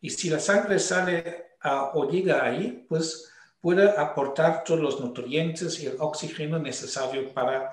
Y 0.00 0.08
si 0.08 0.30
la 0.30 0.40
sangre 0.40 0.78
sale 0.78 1.56
o 1.92 2.08
llega 2.08 2.42
ahí, 2.42 2.86
pues 2.88 3.30
puede 3.60 3.90
aportar 3.90 4.64
todos 4.64 4.80
los 4.80 5.00
nutrientes 5.00 5.82
y 5.82 5.86
el 5.86 5.96
oxígeno 5.98 6.58
necesario 6.58 7.30
para 7.34 7.70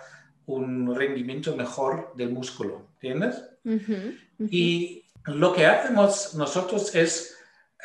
un 0.47 0.93
rendimiento 0.93 1.55
mejor 1.55 2.11
del 2.17 2.29
músculo. 2.29 2.89
¿Entiendes? 2.95 3.41
Y 4.49 5.05
lo 5.23 5.53
que 5.53 5.65
hacemos 5.65 6.35
nosotros 6.35 6.93
es 6.93 7.34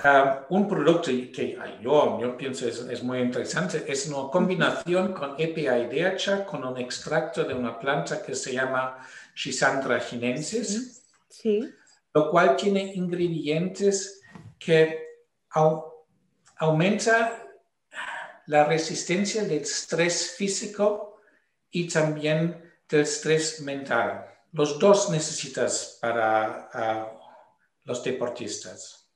Um, 0.02 0.56
un 0.56 0.68
producto 0.68 1.10
que 1.10 1.58
yo, 1.82 2.18
yo 2.20 2.36
pienso 2.36 2.66
es, 2.66 2.78
es, 2.78 3.02
muy 3.02 3.18
interesante 3.18 3.84
es 3.86 4.06
una 4.06 4.30
combinación 4.30 5.12
con 5.12 5.34
EPA 5.36 6.46
con 6.46 6.64
un 6.64 6.78
extracto 6.78 7.44
de 7.44 7.52
una 7.52 7.78
planta 7.78 8.22
que 8.22 8.34
se 8.34 8.54
llama 8.54 9.06
Schisandra 9.34 10.00
chinensis, 10.00 11.02
sí. 11.28 11.68
lo 12.14 12.30
cual 12.30 12.56
tiene 12.56 12.94
ingredientes 12.94 14.22
que 14.58 15.06
aumenta 16.56 17.46
la 18.46 18.64
resistencia 18.64 19.42
del 19.42 19.62
estrés 19.62 20.30
físico 20.30 21.20
y 21.70 21.88
también 21.88 22.72
del 22.88 23.00
estrés 23.02 23.60
mental. 23.60 24.26
Los 24.52 24.78
dos 24.78 25.10
necesitas 25.10 25.98
para 26.00 26.70
uh, 26.74 27.18
los 27.84 28.02
deportistas. 28.02 29.09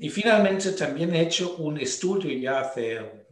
Y 0.00 0.08
finalmente 0.10 0.72
también 0.72 1.14
he 1.14 1.22
hecho 1.22 1.56
un 1.56 1.78
estudio 1.78 2.30
ya 2.38 2.60
hace 2.60 3.26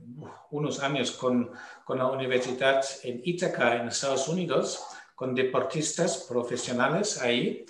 unos 0.50 0.80
años 0.80 1.12
con, 1.12 1.50
con 1.84 1.98
la 1.98 2.06
universidad 2.06 2.84
en 3.02 3.20
Ithaca, 3.24 3.76
en 3.76 3.88
Estados 3.88 4.28
Unidos, 4.28 4.84
con 5.14 5.34
deportistas 5.34 6.26
profesionales 6.28 7.20
ahí. 7.20 7.64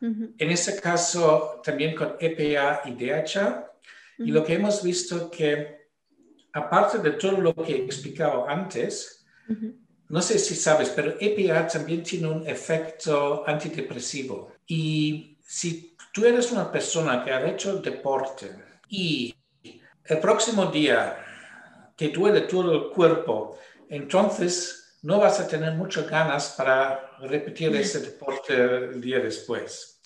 En 0.00 0.50
este 0.50 0.80
caso 0.80 1.60
también 1.62 1.94
con 1.94 2.16
EPA 2.18 2.82
y 2.86 2.92
DHA. 2.92 3.66
Y 4.18 4.30
lo 4.30 4.44
que 4.44 4.54
hemos 4.54 4.82
visto 4.82 5.30
que, 5.30 5.88
aparte 6.52 6.98
de 6.98 7.12
todo 7.12 7.40
lo 7.40 7.54
que 7.54 7.72
he 7.72 7.84
explicado 7.84 8.48
antes, 8.48 9.26
no 10.08 10.20
sé 10.20 10.38
si 10.38 10.54
sabes, 10.54 10.90
pero 10.90 11.14
EPA 11.20 11.66
también 11.66 12.02
tiene 12.02 12.28
un 12.28 12.46
efecto 12.46 13.44
antidepresivo. 13.46 14.52
Y 14.66 15.38
si 15.42 15.89
tú 16.12 16.24
eres 16.24 16.50
una 16.52 16.70
persona 16.70 17.24
que 17.24 17.32
ha 17.32 17.48
hecho 17.48 17.76
deporte 17.76 18.50
y 18.88 19.34
el 20.04 20.18
próximo 20.18 20.66
día 20.66 21.16
te 21.96 22.08
duele 22.08 22.42
todo 22.42 22.72
el 22.74 22.90
cuerpo, 22.90 23.58
entonces 23.88 24.98
no 25.02 25.18
vas 25.18 25.40
a 25.40 25.46
tener 25.46 25.74
muchas 25.74 26.08
ganas 26.08 26.54
para 26.56 27.16
repetir 27.20 27.74
ese 27.76 28.00
deporte 28.00 28.54
el 28.54 29.00
día 29.00 29.20
después. 29.20 30.00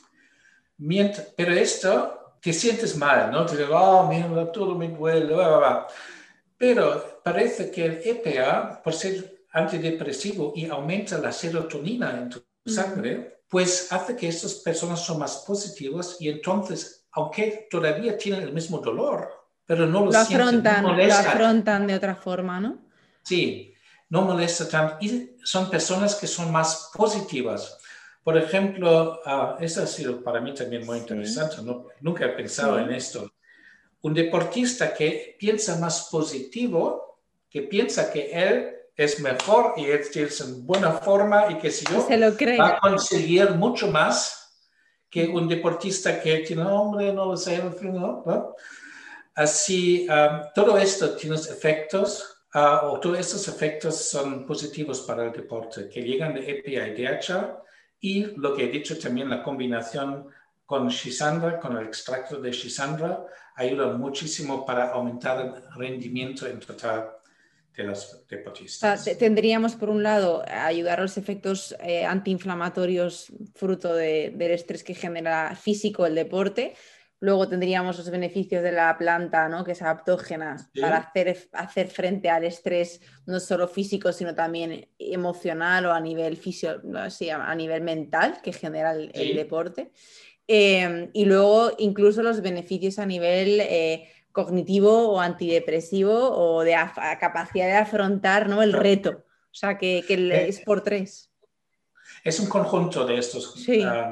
pero 1.37 1.52
esto 1.52 2.37
te 2.40 2.52
sientes 2.52 2.96
mal, 2.96 3.30
¿no? 3.30 3.46
Te 3.46 3.52
dices, 3.52 3.68
oh, 3.73 4.06
mira, 4.06 4.52
todo 4.52 4.75
me 4.75 4.88
duele, 4.88 5.34
pero 6.58 7.20
parece 7.23 7.70
que 7.70 7.84
el 7.87 8.00
EPA, 8.04 8.82
por 8.82 8.92
ser 8.92 9.46
antidepresivo 9.52 10.52
y 10.54 10.66
aumenta 10.66 11.18
la 11.18 11.32
serotonina 11.32 12.11
en 12.18 12.28
tu 12.28 12.44
sangre, 12.66 13.33
pues 13.54 13.92
hace 13.92 14.16
que 14.16 14.26
estas 14.26 14.54
personas 14.54 14.99
son 15.06 15.20
más 15.20 15.44
positivas 15.46 16.16
y 16.18 16.28
entonces, 16.28 17.06
aunque 17.12 17.68
todavía 17.70 18.18
tienen 18.18 18.42
el 18.42 18.52
mismo 18.52 18.78
dolor, 18.78 19.30
pero 19.64 19.87
no 19.87 20.06
lo, 20.06 20.11
lo 20.11 20.18
afrontan, 20.18 20.82
lo 20.82 21.14
afrontan 21.14 21.87
de 21.87 21.94
otra 21.94 22.16
forma, 22.16 22.58
¿no? 22.58 22.78
Sí, 23.23 23.73
no 24.08 24.23
molesta 24.23 24.68
tanto 24.68 24.96
y 25.00 25.37
son 25.44 25.70
personas 25.70 26.16
que 26.16 26.26
son 26.26 26.50
más 26.50 26.90
positivas. 26.92 27.78
Por 28.25 28.37
ejemplo, 28.37 29.20
uh, 29.25 29.62
eso 29.62 29.84
ha 29.84 29.87
sido 29.87 30.20
para 30.25 30.40
mí 30.40 30.52
también 30.52 30.84
muy 30.84 30.99
interesante, 30.99 31.58
nunca 32.00 32.25
he 32.25 32.30
pensado 32.30 32.80
en 32.80 32.92
esto. 32.92 33.34
Un 34.00 34.14
deportista 34.14 34.92
que 34.92 35.37
piensa 35.38 35.78
más 35.78 36.08
positivo, 36.11 37.20
que 37.49 37.62
piensa 37.62 38.11
que 38.12 38.32
él 38.32 38.75
es 38.96 39.20
mejor 39.20 39.74
y 39.76 39.86
es, 39.86 40.40
en 40.40 40.66
buena 40.66 40.92
forma 40.92 41.50
y 41.50 41.58
que 41.58 41.70
si 41.70 41.84
yo 41.86 42.06
Se 42.06 42.16
lo 42.16 42.36
cree. 42.36 42.58
va 42.58 42.76
a 42.76 42.80
conseguir 42.80 43.50
mucho 43.52 43.88
más 43.88 44.40
que 45.10 45.26
un 45.26 45.48
deportista 45.48 46.20
que 46.20 46.38
tiene, 46.38 46.62
hombre, 46.62 47.12
no 47.12 47.26
lo 47.26 47.36
sé, 47.36 47.62
¿no? 47.82 48.54
Así, 49.34 50.08
um, 50.08 50.42
todo 50.54 50.78
esto 50.78 51.16
tiene 51.16 51.36
efectos, 51.36 52.44
uh, 52.54 52.86
o 52.86 53.00
todos 53.00 53.18
estos 53.18 53.48
efectos 53.48 53.96
son 53.96 54.46
positivos 54.46 55.00
para 55.02 55.24
el 55.24 55.32
deporte, 55.32 55.88
que 55.88 56.02
llegan 56.02 56.34
de 56.34 56.50
EPA 56.50 56.88
y 56.88 57.02
DHA, 57.02 57.62
y 58.00 58.24
lo 58.36 58.54
que 58.54 58.64
he 58.64 58.68
dicho 58.68 58.98
también, 58.98 59.28
la 59.28 59.42
combinación 59.42 60.26
con 60.66 60.88
Shisandra, 60.88 61.58
con 61.58 61.76
el 61.76 61.86
extracto 61.86 62.40
de 62.40 62.52
Shisandra, 62.52 63.24
ayuda 63.56 63.92
muchísimo 63.96 64.64
para 64.64 64.90
aumentar 64.90 65.40
el 65.40 65.52
rendimiento 65.76 66.46
en 66.46 66.60
total 66.60 67.13
de 67.76 67.92
deportistas. 68.28 69.04
tendríamos, 69.18 69.74
por 69.74 69.90
un 69.90 70.02
lado, 70.02 70.44
ayudar 70.46 71.00
a 71.00 71.02
los 71.02 71.16
efectos 71.16 71.74
eh, 71.80 72.04
antiinflamatorios 72.04 73.32
fruto 73.54 73.94
del 73.94 74.40
estrés 74.40 74.84
que 74.84 74.94
genera 74.94 75.56
físico 75.56 76.06
el 76.06 76.14
deporte. 76.14 76.74
Luego 77.20 77.48
tendríamos 77.48 77.96
los 77.96 78.10
beneficios 78.10 78.62
de 78.62 78.70
la 78.70 78.96
planta, 78.98 79.48
¿no? 79.48 79.64
que 79.64 79.72
es 79.72 79.82
adaptógena, 79.82 80.56
para 80.78 80.98
hacer, 80.98 81.48
hacer 81.52 81.88
frente 81.88 82.28
al 82.28 82.44
estrés 82.44 83.00
no 83.26 83.40
solo 83.40 83.66
físico, 83.66 84.12
sino 84.12 84.34
también 84.34 84.88
emocional 84.98 85.86
o 85.86 85.92
a 85.92 86.00
nivel, 86.00 86.36
fisio, 86.36 86.82
a 86.94 87.54
nivel 87.54 87.82
mental 87.82 88.40
que 88.42 88.52
genera 88.52 88.92
el, 88.92 89.34
deporte. 89.34 89.90
Eh, 90.46 91.08
y 91.14 91.24
luego 91.24 91.72
incluso 91.78 92.22
los 92.22 92.42
beneficios 92.42 92.98
a 92.98 93.06
nivel 93.06 93.58
eh, 93.60 94.06
cognitivo 94.34 95.12
o 95.12 95.20
antidepresivo 95.20 96.12
o 96.12 96.62
de 96.64 96.74
capacidad 97.20 97.66
de 97.66 97.76
afrontar 97.76 98.48
¿no? 98.48 98.62
el 98.62 98.72
reto. 98.72 99.10
O 99.20 99.56
sea, 99.56 99.78
que, 99.78 100.00
eh, 100.00 100.48
es 100.48 100.60
por 100.60 100.82
tres. 100.82 101.30
Es 102.24 102.40
un 102.40 102.48
conjunto 102.48 103.06
de 103.06 103.18
estos 103.18 103.54
sí. 103.54 103.80
Ah, 103.82 104.10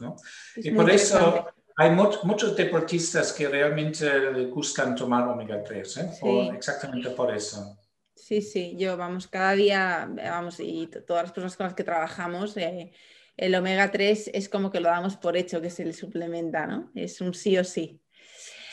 ¿no? 0.00 0.16
y 0.56 0.70
por 0.70 0.90
eso 0.90 1.46
hay 1.76 1.90
muchos 1.90 2.56
deportistas 2.56 3.32
que 3.32 3.48
realmente 3.48 4.32
les 4.32 4.50
gustan 4.50 4.96
tomar 4.96 5.28
omega 5.28 5.62
3, 5.62 5.96
¿eh? 5.98 6.10
exactamente 6.54 7.10
por 7.10 7.32
eso. 7.32 7.78
Sí, 8.16 8.42
sí, 8.42 8.74
yo 8.76 8.96
vamos, 8.96 9.28
cada 9.28 9.52
día, 9.52 10.10
vamos, 10.10 10.58
y 10.58 10.88
todas 11.06 11.24
las 11.24 11.32
personas 11.32 11.56
con 11.56 11.64
las 11.64 11.74
que 11.74 11.84
trabajamos, 11.84 12.56
eh, 12.56 12.90
el 13.36 13.54
omega 13.54 13.92
3 13.92 14.30
es 14.34 14.48
como 14.48 14.70
que 14.72 14.80
lo 14.80 14.88
damos 14.88 15.16
por 15.16 15.36
hecho 15.36 15.60
que 15.60 15.70
se 15.70 15.84
le 15.84 15.92
suplementa, 15.92 16.66
¿no? 16.66 16.90
Es 16.94 17.20
un 17.20 17.32
sí 17.34 17.56
o 17.58 17.62
sí. 17.62 18.00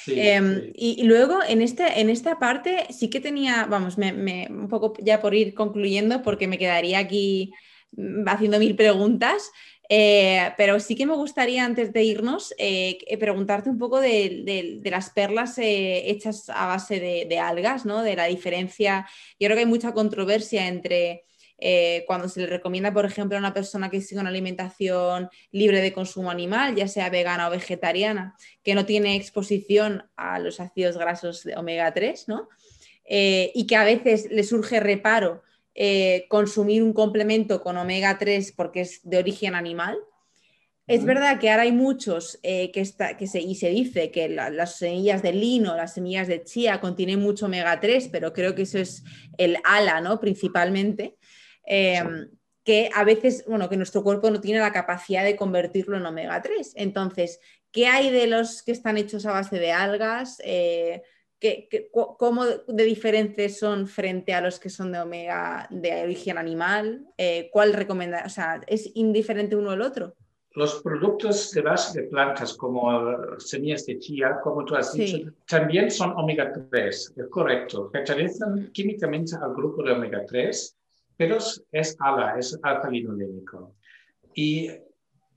Em, 0.07 0.71
y, 0.75 1.03
luego 1.03 1.39
en, 1.47 1.61
este, 1.61 1.99
en 1.99 2.09
esta 2.09 2.39
parte 2.39 2.87
sí 2.89 3.09
que 3.09 3.19
tenía, 3.19 3.65
vamos, 3.65 3.97
me, 3.97 4.47
un 4.49 4.67
poco 4.67 4.93
ya 4.99 5.21
por 5.21 5.33
ir 5.35 5.53
concluyendo, 5.53 6.21
porque 6.21 6.47
me 6.47 6.57
quedaría 6.57 6.99
aquí 6.99 7.51
mm, 7.91 8.27
haciendo 8.27 8.59
mil 8.59 8.75
preguntas, 8.75 9.51
eh, 9.89 10.51
pero 10.57 10.79
sí 10.79 10.95
que 10.95 11.05
me 11.05 11.15
gustaría 11.15 11.63
antes 11.63 11.93
de 11.93 12.03
irnos 12.03 12.53
eh, 12.57 12.97
preguntarte 13.19 13.69
un 13.69 13.77
poco 13.77 13.99
de, 13.99 14.81
las 14.83 15.11
perlas 15.11 15.57
eh, 15.57 16.09
hechas 16.09 16.49
a 16.49 16.67
base 16.67 16.99
de, 16.99 17.25
de, 17.29 17.39
algas, 17.39 17.85
¿no? 17.85 18.01
De 18.01 18.15
la 18.15 18.25
diferencia. 18.25 19.07
Yo 19.39 19.47
creo 19.47 19.55
que 19.55 19.61
hay 19.61 19.65
mucha 19.65 19.93
controversia 19.93 20.67
entre 20.67 21.25
eh, 21.57 22.03
cuando 22.05 22.27
se 22.27 22.41
le 22.41 22.47
recomienda, 22.47 22.93
por 22.93 23.05
ejemplo, 23.05 23.37
a 23.37 23.39
una 23.39 23.53
persona 23.53 23.89
que 23.89 24.01
siga 24.01 24.21
una 24.21 24.29
alimentación 24.29 25.29
libre 25.51 25.81
de 25.81 25.93
consumo 25.93 26.29
animal, 26.29 26.75
ya 26.75 26.87
sea 26.87 27.09
vegana 27.09 27.47
o 27.47 27.51
vegetariana, 27.51 28.35
que 28.61 28.75
no 28.75 28.85
tiene 28.85 29.15
exposición 29.15 30.03
a 30.17 30.39
los 30.39 30.59
ácidos 30.59 30.97
grasos 30.97 31.43
de 31.43 31.55
omega 31.55 31.93
3, 31.93 32.27
¿no? 32.27 32.49
Eh, 33.05 33.51
y 33.55 33.67
que 33.67 33.75
a 33.75 33.85
veces 33.85 34.27
le 34.31 34.43
surge 34.43 34.79
reparo 34.79 35.43
eh, 35.75 36.25
consumir 36.29 36.83
un 36.83 36.93
complemento 36.93 37.61
con 37.61 37.77
omega 37.77 38.17
3 38.17 38.51
porque 38.53 38.81
es 38.81 39.01
de 39.03 39.17
origen 39.17 39.55
animal. 39.55 39.97
Es 40.87 41.03
verdad 41.03 41.39
que 41.39 41.49
ahora 41.49 41.63
hay 41.63 41.71
muchos 41.71 42.37
que, 42.43 42.71
está, 42.75 43.17
que 43.17 43.25
se, 43.25 43.41
y 43.41 43.55
se 43.55 43.69
dice 43.69 44.11
que 44.11 44.29
las 44.29 44.77
semillas 44.77 45.23
de 45.23 45.33
lino, 45.33 45.75
las 45.75 45.95
semillas 45.95 46.27
de 46.27 46.43
chía 46.43 46.79
contienen 46.79 47.21
mucho 47.21 47.47
omega 47.47 47.79
3, 47.79 48.09
pero 48.11 48.33
creo 48.33 48.53
que 48.53 48.63
eso 48.63 48.77
es 48.77 49.03
el 49.39 49.57
ala, 49.63 49.99
¿no? 49.99 50.19
Principalmente. 50.19 51.15
Em, 51.65 52.29
que 52.63 52.89
a 52.93 53.03
veces, 53.03 53.45
bueno, 53.47 53.69
que 53.69 53.77
nuestro 53.77 54.03
cuerpo 54.03 54.29
no 54.31 54.41
tiene 54.41 54.59
la 54.59 54.73
capacidad 54.73 55.23
de 55.23 55.35
convertirlo 55.35 55.97
en 55.97 56.05
omega 56.05 56.41
3. 56.41 56.73
Entonces, 56.75 57.39
¿qué 57.71 57.87
hay 57.87 58.09
de 58.09 58.25
los 58.27 58.63
que 58.63 58.71
están 58.71 58.97
hechos 58.97 59.25
a 59.25 59.31
base 59.31 59.59
de 59.59 59.71
algas? 59.71 60.41
Eh, 60.43 61.03
cómo 61.91 62.45
de 62.45 62.83
diferentes 62.83 63.59
son 63.59 63.87
frente 63.87 64.33
a 64.33 64.41
los 64.41 64.59
que 64.59 64.71
son 64.71 64.91
de 64.91 64.99
omega 64.99 65.67
de 65.69 66.03
origen 66.03 66.39
animal? 66.39 67.05
Eh, 67.17 67.49
¿Cuál 67.51 67.73
recomienda? 67.73 68.23
O 68.25 68.29
sea, 68.29 68.61
¿es 68.65 68.89
indiferente 68.95 69.55
uno 69.55 69.69
al 69.71 69.81
otro? 69.81 70.15
Los 70.53 70.81
productos 70.81 71.51
de 71.51 71.61
base 71.61 72.01
de 72.01 72.07
plantas 72.07 72.55
como 72.55 73.37
semillas 73.37 73.85
de 73.85 73.99
chía, 73.99 74.39
como 74.41 74.63
tú 74.63 74.75
has 74.75 74.93
dicho, 74.93 75.33
también 75.45 75.91
son 75.91 76.13
omega 76.17 76.51
3, 76.71 77.13
es 77.15 77.27
correcto. 77.29 77.91
Pertenecen 77.91 78.71
químicamente 78.71 79.35
al 79.35 79.53
grupo 79.53 79.83
de 79.83 79.91
omega 79.91 80.25
3 80.25 80.77
pero 81.17 81.37
es 81.71 81.95
ALA, 81.99 82.37
es 82.37 82.57
alfa-linolénico. 82.61 83.75
Y 84.33 84.69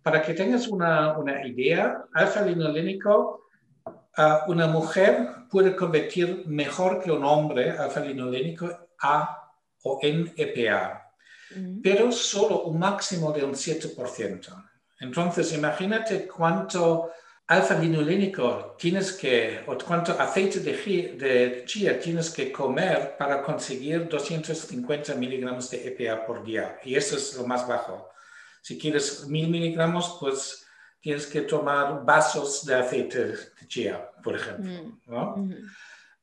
para 0.02 0.22
que 0.22 0.34
tengas 0.34 0.68
una, 0.68 1.16
una 1.18 1.46
idea, 1.46 2.04
alfa-linolénico, 2.14 3.48
uh, 3.86 4.50
una 4.50 4.66
mujer 4.66 5.28
puede 5.50 5.76
convertir 5.76 6.44
mejor 6.46 7.02
que 7.02 7.12
un 7.12 7.24
hombre 7.24 7.70
alfa-linolénico 7.70 8.88
a 9.00 9.52
o 9.84 10.00
en 10.02 10.32
EPA, 10.36 11.12
mm. 11.54 11.80
pero 11.82 12.10
solo 12.10 12.62
un 12.64 12.78
máximo 12.78 13.32
de 13.32 13.44
un 13.44 13.52
7%. 13.52 14.64
Entonces, 15.00 15.52
imagínate 15.52 16.26
cuánto 16.26 17.10
alfa-linolénico 17.48 18.76
tienes 18.78 19.12
que, 19.12 19.64
o 19.66 19.76
cuánto 19.78 20.12
aceite 20.12 20.60
de, 20.60 20.72
de, 21.16 21.64
chía 21.64 21.98
tienes 21.98 22.30
que 22.30 22.52
comer 22.52 23.16
para 23.16 23.42
conseguir 23.42 24.06
250 24.06 25.14
miligramos 25.14 25.70
de 25.70 25.88
EPA 25.88 26.26
por 26.26 26.44
día. 26.44 26.78
Y 26.84 26.94
eso 26.94 27.16
es 27.16 27.34
lo 27.36 27.46
más 27.46 27.66
bajo. 27.66 28.10
Si 28.60 28.78
quieres 28.78 29.26
1000 29.26 29.48
miligramos, 29.48 30.18
pues 30.20 30.66
tienes 31.00 31.26
que 31.26 31.40
tomar 31.40 32.04
vasos 32.04 32.66
de 32.66 32.74
aceite 32.74 33.24
de 33.28 33.66
chía, 33.66 34.10
por 34.22 34.36
ejemplo. 34.36 34.70
Mm, 35.06 35.54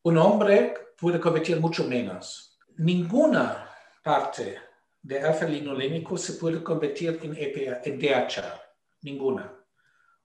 Un 0.04 0.18
hombre 0.20 0.76
puede 0.96 1.20
convertir 1.20 1.60
mucho 1.60 1.86
menos. 1.86 2.56
Ninguna 2.78 3.68
parte 4.04 4.60
de 5.02 5.22
alfa-linolénico 5.22 6.18
se 6.18 6.34
puede 6.34 6.62
convertir 6.62 7.20
en 7.24 7.36
EPA, 7.36 7.82
en 7.84 8.00
DHA. 8.00 8.62
Ninguna 9.02 9.65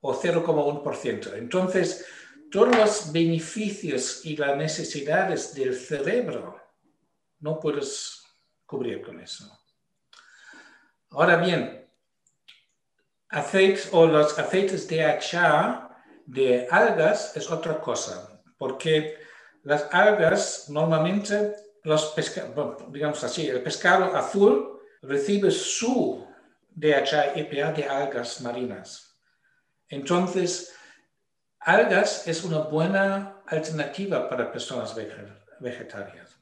o 0.00 0.14
0,1%. 0.14 1.34
Entonces, 1.34 2.06
todos 2.50 2.76
los 2.76 3.12
beneficios 3.12 4.24
y 4.24 4.36
las 4.36 4.56
necesidades 4.56 5.54
del 5.54 5.74
cerebro 5.74 6.60
no 7.40 7.60
puedes 7.60 8.24
cubrir 8.66 9.02
con 9.02 9.20
eso. 9.20 9.44
Ahora 11.10 11.36
bien, 11.36 11.88
aceites 13.28 13.88
o 13.92 14.06
los 14.06 14.38
aceites 14.38 14.86
de 14.88 14.96
DHA 14.98 16.02
de 16.26 16.68
algas 16.70 17.36
es 17.36 17.50
otra 17.50 17.80
cosa, 17.80 18.42
porque 18.58 19.16
las 19.62 19.88
algas 19.92 20.68
normalmente, 20.68 21.54
los 21.82 22.14
digamos 22.88 23.22
así, 23.24 23.48
el 23.48 23.62
pescado 23.62 24.16
azul 24.16 24.80
recibe 25.02 25.50
su 25.50 26.26
DHA 26.70 27.34
EPA 27.34 27.72
de 27.72 27.84
algas 27.84 28.40
marinas. 28.40 29.09
Entonces, 29.90 30.72
algas 31.58 32.26
es 32.26 32.44
una 32.44 32.58
buena 32.60 33.42
alternativa 33.46 34.28
para 34.28 34.50
personas 34.50 34.94
vegetarianas, 35.60 36.38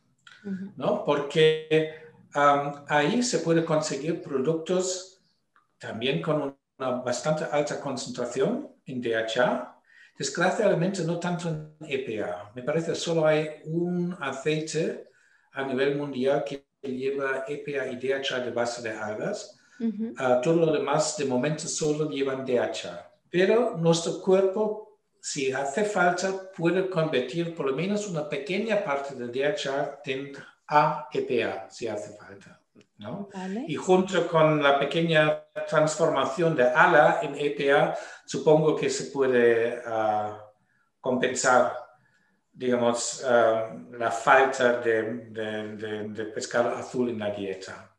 ¿no? 0.76 1.04
Porque 1.04 1.94
ahí 2.34 3.22
se 3.22 3.40
puede 3.40 3.64
conseguir 3.64 4.22
productos 4.22 5.20
también 5.78 6.20
con 6.22 6.56
una 6.78 6.90
bastante 6.90 7.44
alta 7.50 7.80
concentración 7.80 8.68
en 8.84 9.00
DHA. 9.00 9.74
Desgraciadamente 10.18 11.04
no 11.04 11.18
tanto 11.18 11.48
en 11.48 11.76
EPA. 11.80 12.52
Me 12.54 12.62
parece 12.62 12.90
que 12.92 12.96
solo 12.96 13.26
hay 13.26 13.62
un 13.64 14.16
aceite 14.20 15.08
a 15.52 15.64
nivel 15.64 15.96
mundial 15.96 16.44
que 16.44 16.66
lleva 16.82 17.44
EPA 17.48 17.86
y 17.86 17.96
DHA 17.96 18.40
de 18.40 18.50
base 18.50 18.82
de 18.82 18.90
algas. 18.90 19.58
todo 20.42 20.56
lo 20.66 20.72
demás 20.72 21.16
de 21.16 21.24
momento 21.24 21.66
solo 21.66 22.10
llevan 22.10 22.44
DHA. 22.44 23.06
Pero 23.30 23.76
nuestro 23.76 24.20
cuerpo, 24.20 24.98
si 25.20 25.52
hace 25.52 25.84
falta, 25.84 26.50
puede 26.56 26.88
convertir 26.88 27.54
por 27.54 27.66
lo 27.66 27.76
menos 27.76 28.08
una 28.08 28.28
pequeña 28.28 28.82
parte 28.82 29.14
de 29.14 29.28
DHA 29.28 30.00
en 30.04 30.32
a 30.68 31.08
EPA, 31.12 31.68
si 31.70 31.88
hace 31.88 32.16
falta. 32.16 32.60
¿no? 32.98 33.28
Y 33.66 33.76
junto 33.76 34.26
con 34.28 34.62
la 34.62 34.78
pequeña 34.78 35.44
transformación 35.68 36.56
de 36.56 36.64
ALA 36.64 37.20
en 37.22 37.34
EPA, 37.38 37.96
supongo 38.26 38.76
que 38.76 38.90
se 38.90 39.04
puede 39.04 39.80
ah, 39.86 40.44
compensar, 41.00 41.74
digamos, 42.52 43.24
ah, 43.24 43.72
la 43.92 44.10
falta 44.10 44.80
de, 44.80 46.30
pescado 46.34 46.74
azul 46.76 47.10
en 47.10 47.20
la 47.20 47.30
dieta. 47.30 47.94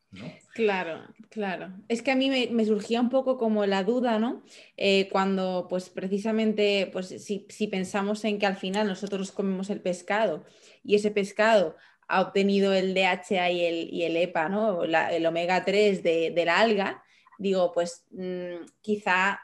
Claro, 0.60 1.00
claro. 1.30 1.72
Es 1.88 2.02
que 2.02 2.12
a 2.12 2.18
mí 2.18 2.30
me, 2.30 2.66
surgía 2.66 3.00
un 3.00 3.10
poco 3.10 3.38
como 3.38 3.66
la 3.66 3.86
duda, 3.86 4.20
¿no? 4.20 4.44
Eh, 4.76 5.08
cuando, 5.10 5.68
pues 5.70 5.90
precisamente, 5.90 6.90
pues 6.92 7.08
si, 7.08 7.68
pensamos 7.68 8.26
en 8.26 8.40
que 8.40 8.46
al 8.46 8.58
final 8.58 8.86
nosotros 8.86 9.32
comemos 9.32 9.70
el 9.70 9.80
pescado 9.80 10.44
y 10.84 10.96
ese 10.96 11.12
pescado 11.12 11.78
ha 12.10 12.20
obtenido 12.20 12.74
el 12.74 12.94
DHA 12.94 13.52
y 13.52 13.64
el, 13.64 14.02
el 14.02 14.18
EPA, 14.18 14.50
¿no? 14.50 14.84
el 14.84 15.26
omega 15.26 15.64
3 15.64 16.04
de, 16.04 16.44
la 16.46 16.60
alga, 16.60 17.06
digo, 17.38 17.72
pues 17.72 18.06
mm, 18.12 18.66
quizá 18.82 19.40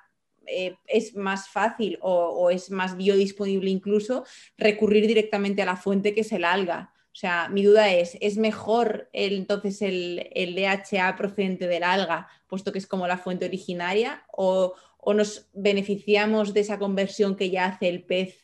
eh, 0.48 0.76
es 0.86 1.16
más 1.16 1.48
fácil 1.48 1.98
o, 2.02 2.50
es 2.50 2.72
más 2.72 2.98
biodisponible 2.98 3.70
incluso 3.70 4.26
recurrir 4.58 5.08
directamente 5.08 5.62
a 5.62 5.66
la 5.66 5.78
fuente 5.78 6.14
que 6.14 6.22
es 6.22 6.32
el 6.34 6.44
alga. 6.44 6.92
O 7.16 7.18
sea, 7.18 7.48
mi 7.48 7.64
duda 7.64 7.94
es, 7.94 8.18
¿es 8.20 8.36
mejor 8.36 9.08
entonces 9.14 9.82
el, 9.82 10.30
el, 10.36 10.54
DHA 10.54 11.16
procedente 11.16 11.66
del 11.66 11.84
alga, 11.84 12.28
puesto 12.46 12.74
que 12.74 12.78
es 12.78 12.88
como 12.88 13.08
la 13.08 13.18
fuente 13.18 13.46
originaria, 13.46 14.26
o, 14.34 14.74
o, 14.98 15.14
nos 15.14 15.48
beneficiamos 15.54 16.54
de 16.54 16.60
esa 16.60 16.78
conversión 16.78 17.38
que 17.38 17.50
ya 17.50 17.68
hace 17.68 17.88
el 17.88 18.04
pez 18.04 18.42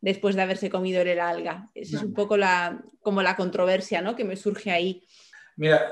después 0.00 0.36
de 0.36 0.42
haberse 0.42 0.70
comido 0.70 1.02
el 1.02 1.18
alga. 1.18 1.68
Esa 1.74 1.96
es 1.96 2.02
un 2.04 2.14
poco 2.14 2.36
la, 2.36 2.84
como 3.00 3.22
la 3.22 3.34
controversia 3.34 4.02
¿no? 4.02 4.14
que 4.14 4.22
me 4.22 4.36
surge 4.36 4.70
ahí. 4.70 5.04
Mira, 5.56 5.84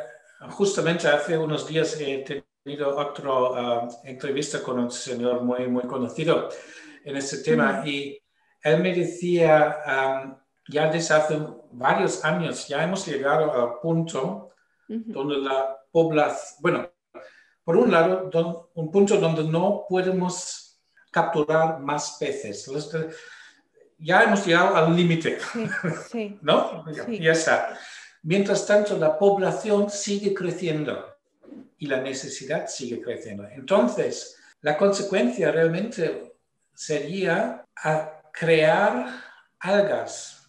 justamente 0.51 1.09
hace 1.09 1.37
unos 1.37 1.67
días 1.67 2.01
he 2.01 2.45
tenido 2.65 2.97
otra 2.97 3.29
ah, 3.29 3.89
entrevista 4.05 4.63
con 4.63 4.79
un 4.79 4.93
señor 4.93 5.43
muy, 5.43 5.67
muy 5.67 5.83
conocido 5.83 6.49
en 7.05 7.17
este 7.17 7.39
tema 7.39 7.83
y 7.85 8.23
él 8.63 8.81
me 8.81 8.95
decía, 8.95 9.79
ya 10.71 10.91
desde 10.91 11.15
hace 11.15 11.39
varios 11.73 12.25
años, 12.25 12.67
ya 12.69 12.83
hemos 12.85 13.07
llegado 13.07 13.53
al 13.53 13.81
punto 13.81 14.51
donde 14.89 15.39
la 15.39 15.77
población, 15.93 16.57
bueno, 16.61 16.91
por 17.63 17.77
un 17.77 17.91
lado, 17.91 18.69
un 18.75 18.91
punto 18.91 19.17
donde 19.19 19.45
no 19.45 19.85
podemos 19.89 20.81
capturar 21.11 21.81
más 21.81 22.17
peces 22.19 22.69
ya 24.03 24.23
hemos 24.23 24.47
llegado 24.47 24.77
al 24.77 24.97
límite, 24.97 25.39
¿no? 26.43 26.85
Ya 27.09 27.33
está. 27.33 27.79
Mientras 28.23 28.67
tanto, 28.67 28.97
la 28.97 29.19
población 29.19 29.91
sigue 29.91 30.35
creciendo 30.35 31.17
y 31.79 31.87
la 31.87 32.01
necesidad 32.01 32.67
sigue 32.67 33.01
creciendo. 33.01 33.47
Entonces, 33.47 34.37
la 34.63 34.77
consecuencia 34.77 35.53
realmente 35.53 36.35
sería 36.75 37.65
crear 38.33 39.23
algas, 39.59 40.40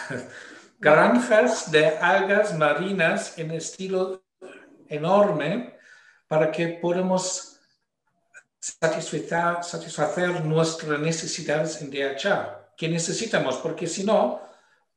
granjas 0.78 1.70
de 1.70 1.86
algas 1.98 2.56
marinas 2.56 3.38
en 3.38 3.50
estilo 3.52 4.22
enorme 4.88 5.78
para 6.28 6.50
que 6.50 6.68
podamos 6.68 7.60
satisfacer, 8.60 10.44
nuestras 10.44 10.98
necesidades 11.00 11.80
en 11.82 11.90
DHA 11.90 12.72
que 12.76 12.88
necesitamos, 12.88 13.56
porque 13.58 13.86
si 13.86 14.04
no, 14.04 14.40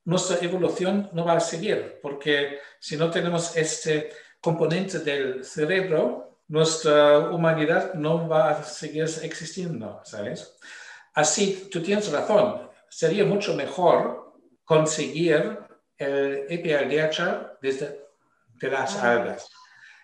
nuestra 0.06 0.38
evolución 0.42 1.10
no 1.14 1.26
va 1.26 1.34
a 1.34 1.40
seguir, 1.40 2.00
porque 2.02 2.60
si 2.80 2.96
no 2.98 3.12
tenemos 3.12 3.56
este 3.56 4.10
componente 4.42 5.00
del 5.00 5.44
cerebro, 5.44 6.40
nuestra 6.48 7.20
humanidad 7.30 7.94
no 7.94 8.28
va 8.28 8.52
a 8.52 8.64
seguir 8.64 9.04
existiendo, 9.22 10.02
¿sabes? 10.06 10.56
Así, 11.14 11.68
tú 11.72 11.82
tienes 11.82 12.12
razón, 12.12 12.70
sería 12.90 13.26
mucho 13.26 13.54
mejor 13.54 14.27
conseguir 14.67 15.58
el 15.97 16.45
EPA 16.49 17.58
desde 17.62 18.06
de 18.60 18.69
las 18.69 18.95
ah. 18.97 19.13
algas. 19.13 19.49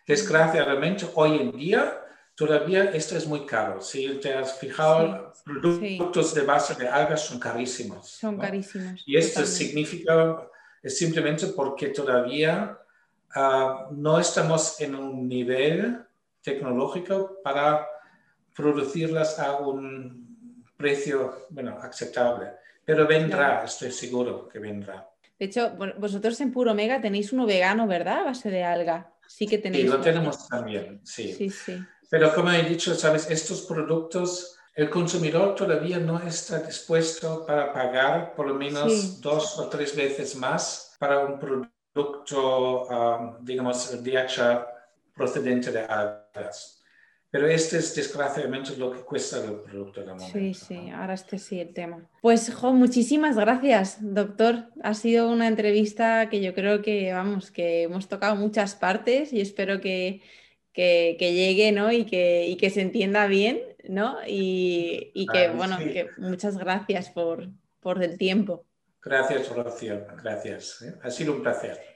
Desgraciadamente, 0.07 1.05
hoy 1.15 1.37
en 1.37 1.51
día, 1.51 2.01
todavía 2.35 2.85
esto 2.85 3.17
es 3.17 3.27
muy 3.27 3.45
caro. 3.45 3.81
Si 3.81 4.07
te 4.19 4.33
has 4.33 4.57
fijado, 4.57 5.33
productos 5.43 6.33
de 6.33 6.41
base 6.43 6.75
de 6.75 6.87
algas 6.87 7.25
son 7.25 7.39
carísimos. 7.39 8.09
Son 8.09 8.37
carísimos. 8.37 9.03
Y 9.05 9.17
esto 9.17 9.45
significa, 9.45 10.49
es 10.81 10.97
simplemente 10.97 11.47
porque 11.47 11.89
todavía 11.89 12.77
ah, 13.35 13.89
no 13.91 14.17
estamos 14.17 14.79
en 14.79 14.95
un 14.95 15.27
nivel 15.27 16.05
tecnológico 16.41 17.39
para 17.43 17.85
producirlas 18.55 19.39
a 19.39 19.57
un 19.57 20.65
precio, 20.77 21.47
bueno, 21.49 21.79
aceptable. 21.81 22.62
Pero 22.85 23.07
vendrá, 23.07 23.63
estoy 23.63 23.91
seguro 23.91 24.47
que 24.47 24.59
vendrá. 24.59 25.09
De 25.39 25.45
hecho, 25.45 25.75
vosotros 25.97 26.39
en 26.41 26.51
Puro 26.51 26.71
Omega 26.71 27.01
tenéis 27.01 27.33
uno 27.33 27.45
vegano, 27.45 27.87
¿verdad? 27.87 28.19
A 28.19 28.23
base 28.25 28.49
de 28.49 28.63
alga. 28.63 29.13
Sí 29.27 29.47
que 29.47 29.57
tenéis. 29.57 29.85
Sí, 29.85 29.89
lo 29.89 29.99
tenemos 29.99 30.47
también, 30.47 31.01
sí. 31.03 31.33
Sí, 31.33 31.49
sí. 31.49 31.83
Pero 32.09 32.33
como 32.33 32.51
he 32.51 32.63
dicho, 32.63 32.93
sabes, 32.93 33.29
estos 33.29 33.63
productos 33.63 34.57
el 34.75 34.89
consumidor 34.89 35.53
todavía 35.53 35.99
no 35.99 36.19
está 36.19 36.59
dispuesto 36.59 37.45
para 37.45 37.71
pagar 37.71 38.33
por 38.33 38.47
lo 38.47 38.55
menos 38.55 39.21
dos 39.21 39.59
o 39.59 39.67
tres 39.67 39.95
veces 39.95 40.35
más 40.35 40.95
para 40.97 41.19
un 41.19 41.39
producto, 41.39 42.87
um, 42.87 43.45
digamos, 43.45 44.03
DHA 44.03 44.67
procedente 45.15 45.71
de 45.71 45.81
algas. 45.81 46.82
Pero 47.33 47.47
este 47.47 47.79
es 47.79 47.95
desgraciadamente 47.95 48.77
lo 48.77 48.91
que 48.91 48.99
cuesta 48.99 49.43
el 49.43 49.55
producto 49.61 50.01
de 50.01 50.05
momento. 50.05 50.31
Sí, 50.31 50.53
sí, 50.53 50.91
ahora 50.91 51.15
este 51.15 51.39
sí 51.39 51.59
el 51.59 51.73
tema. 51.73 52.07
Pues, 52.21 52.53
Jo, 52.53 52.73
muchísimas 52.73 53.35
gracias, 53.35 53.97
doctor. 54.01 54.65
Ha 54.83 54.93
sido 54.93 55.31
una 55.31 55.47
entrevista 55.47 56.29
que 56.29 56.43
yo 56.43 56.53
creo 56.53 56.83
que, 56.83 57.11
vamos, 57.11 57.49
que 57.49 57.81
hemos 57.81 58.07
tocado 58.07 58.35
muchas 58.35 58.75
partes 58.75 59.33
y 59.33 59.41
espero 59.41 59.81
que, 59.81 60.21
que, 60.73 61.17
llegue 61.19 61.71
¿no? 61.71 61.91
y, 61.91 62.05
que, 62.05 62.45
y 62.47 62.55
que 62.55 62.69
se 62.69 62.81
entienda 62.81 63.25
bien 63.25 63.61
¿no? 63.89 64.17
Y, 64.27 65.09
y 65.15 65.25
que, 65.25 65.49
bueno, 65.49 65.79
que 65.79 66.09
muchas 66.19 66.55
gracias 66.59 67.09
por, 67.09 67.49
por 67.79 68.03
el 68.03 68.19
tiempo. 68.19 68.63
Gracias, 69.01 69.49
Rocío. 69.49 70.05
Gracias. 70.21 70.83
¿eh? 70.83 70.93
Ha 71.01 71.09
sido 71.09 71.33
un 71.33 71.41
placer. 71.41 71.92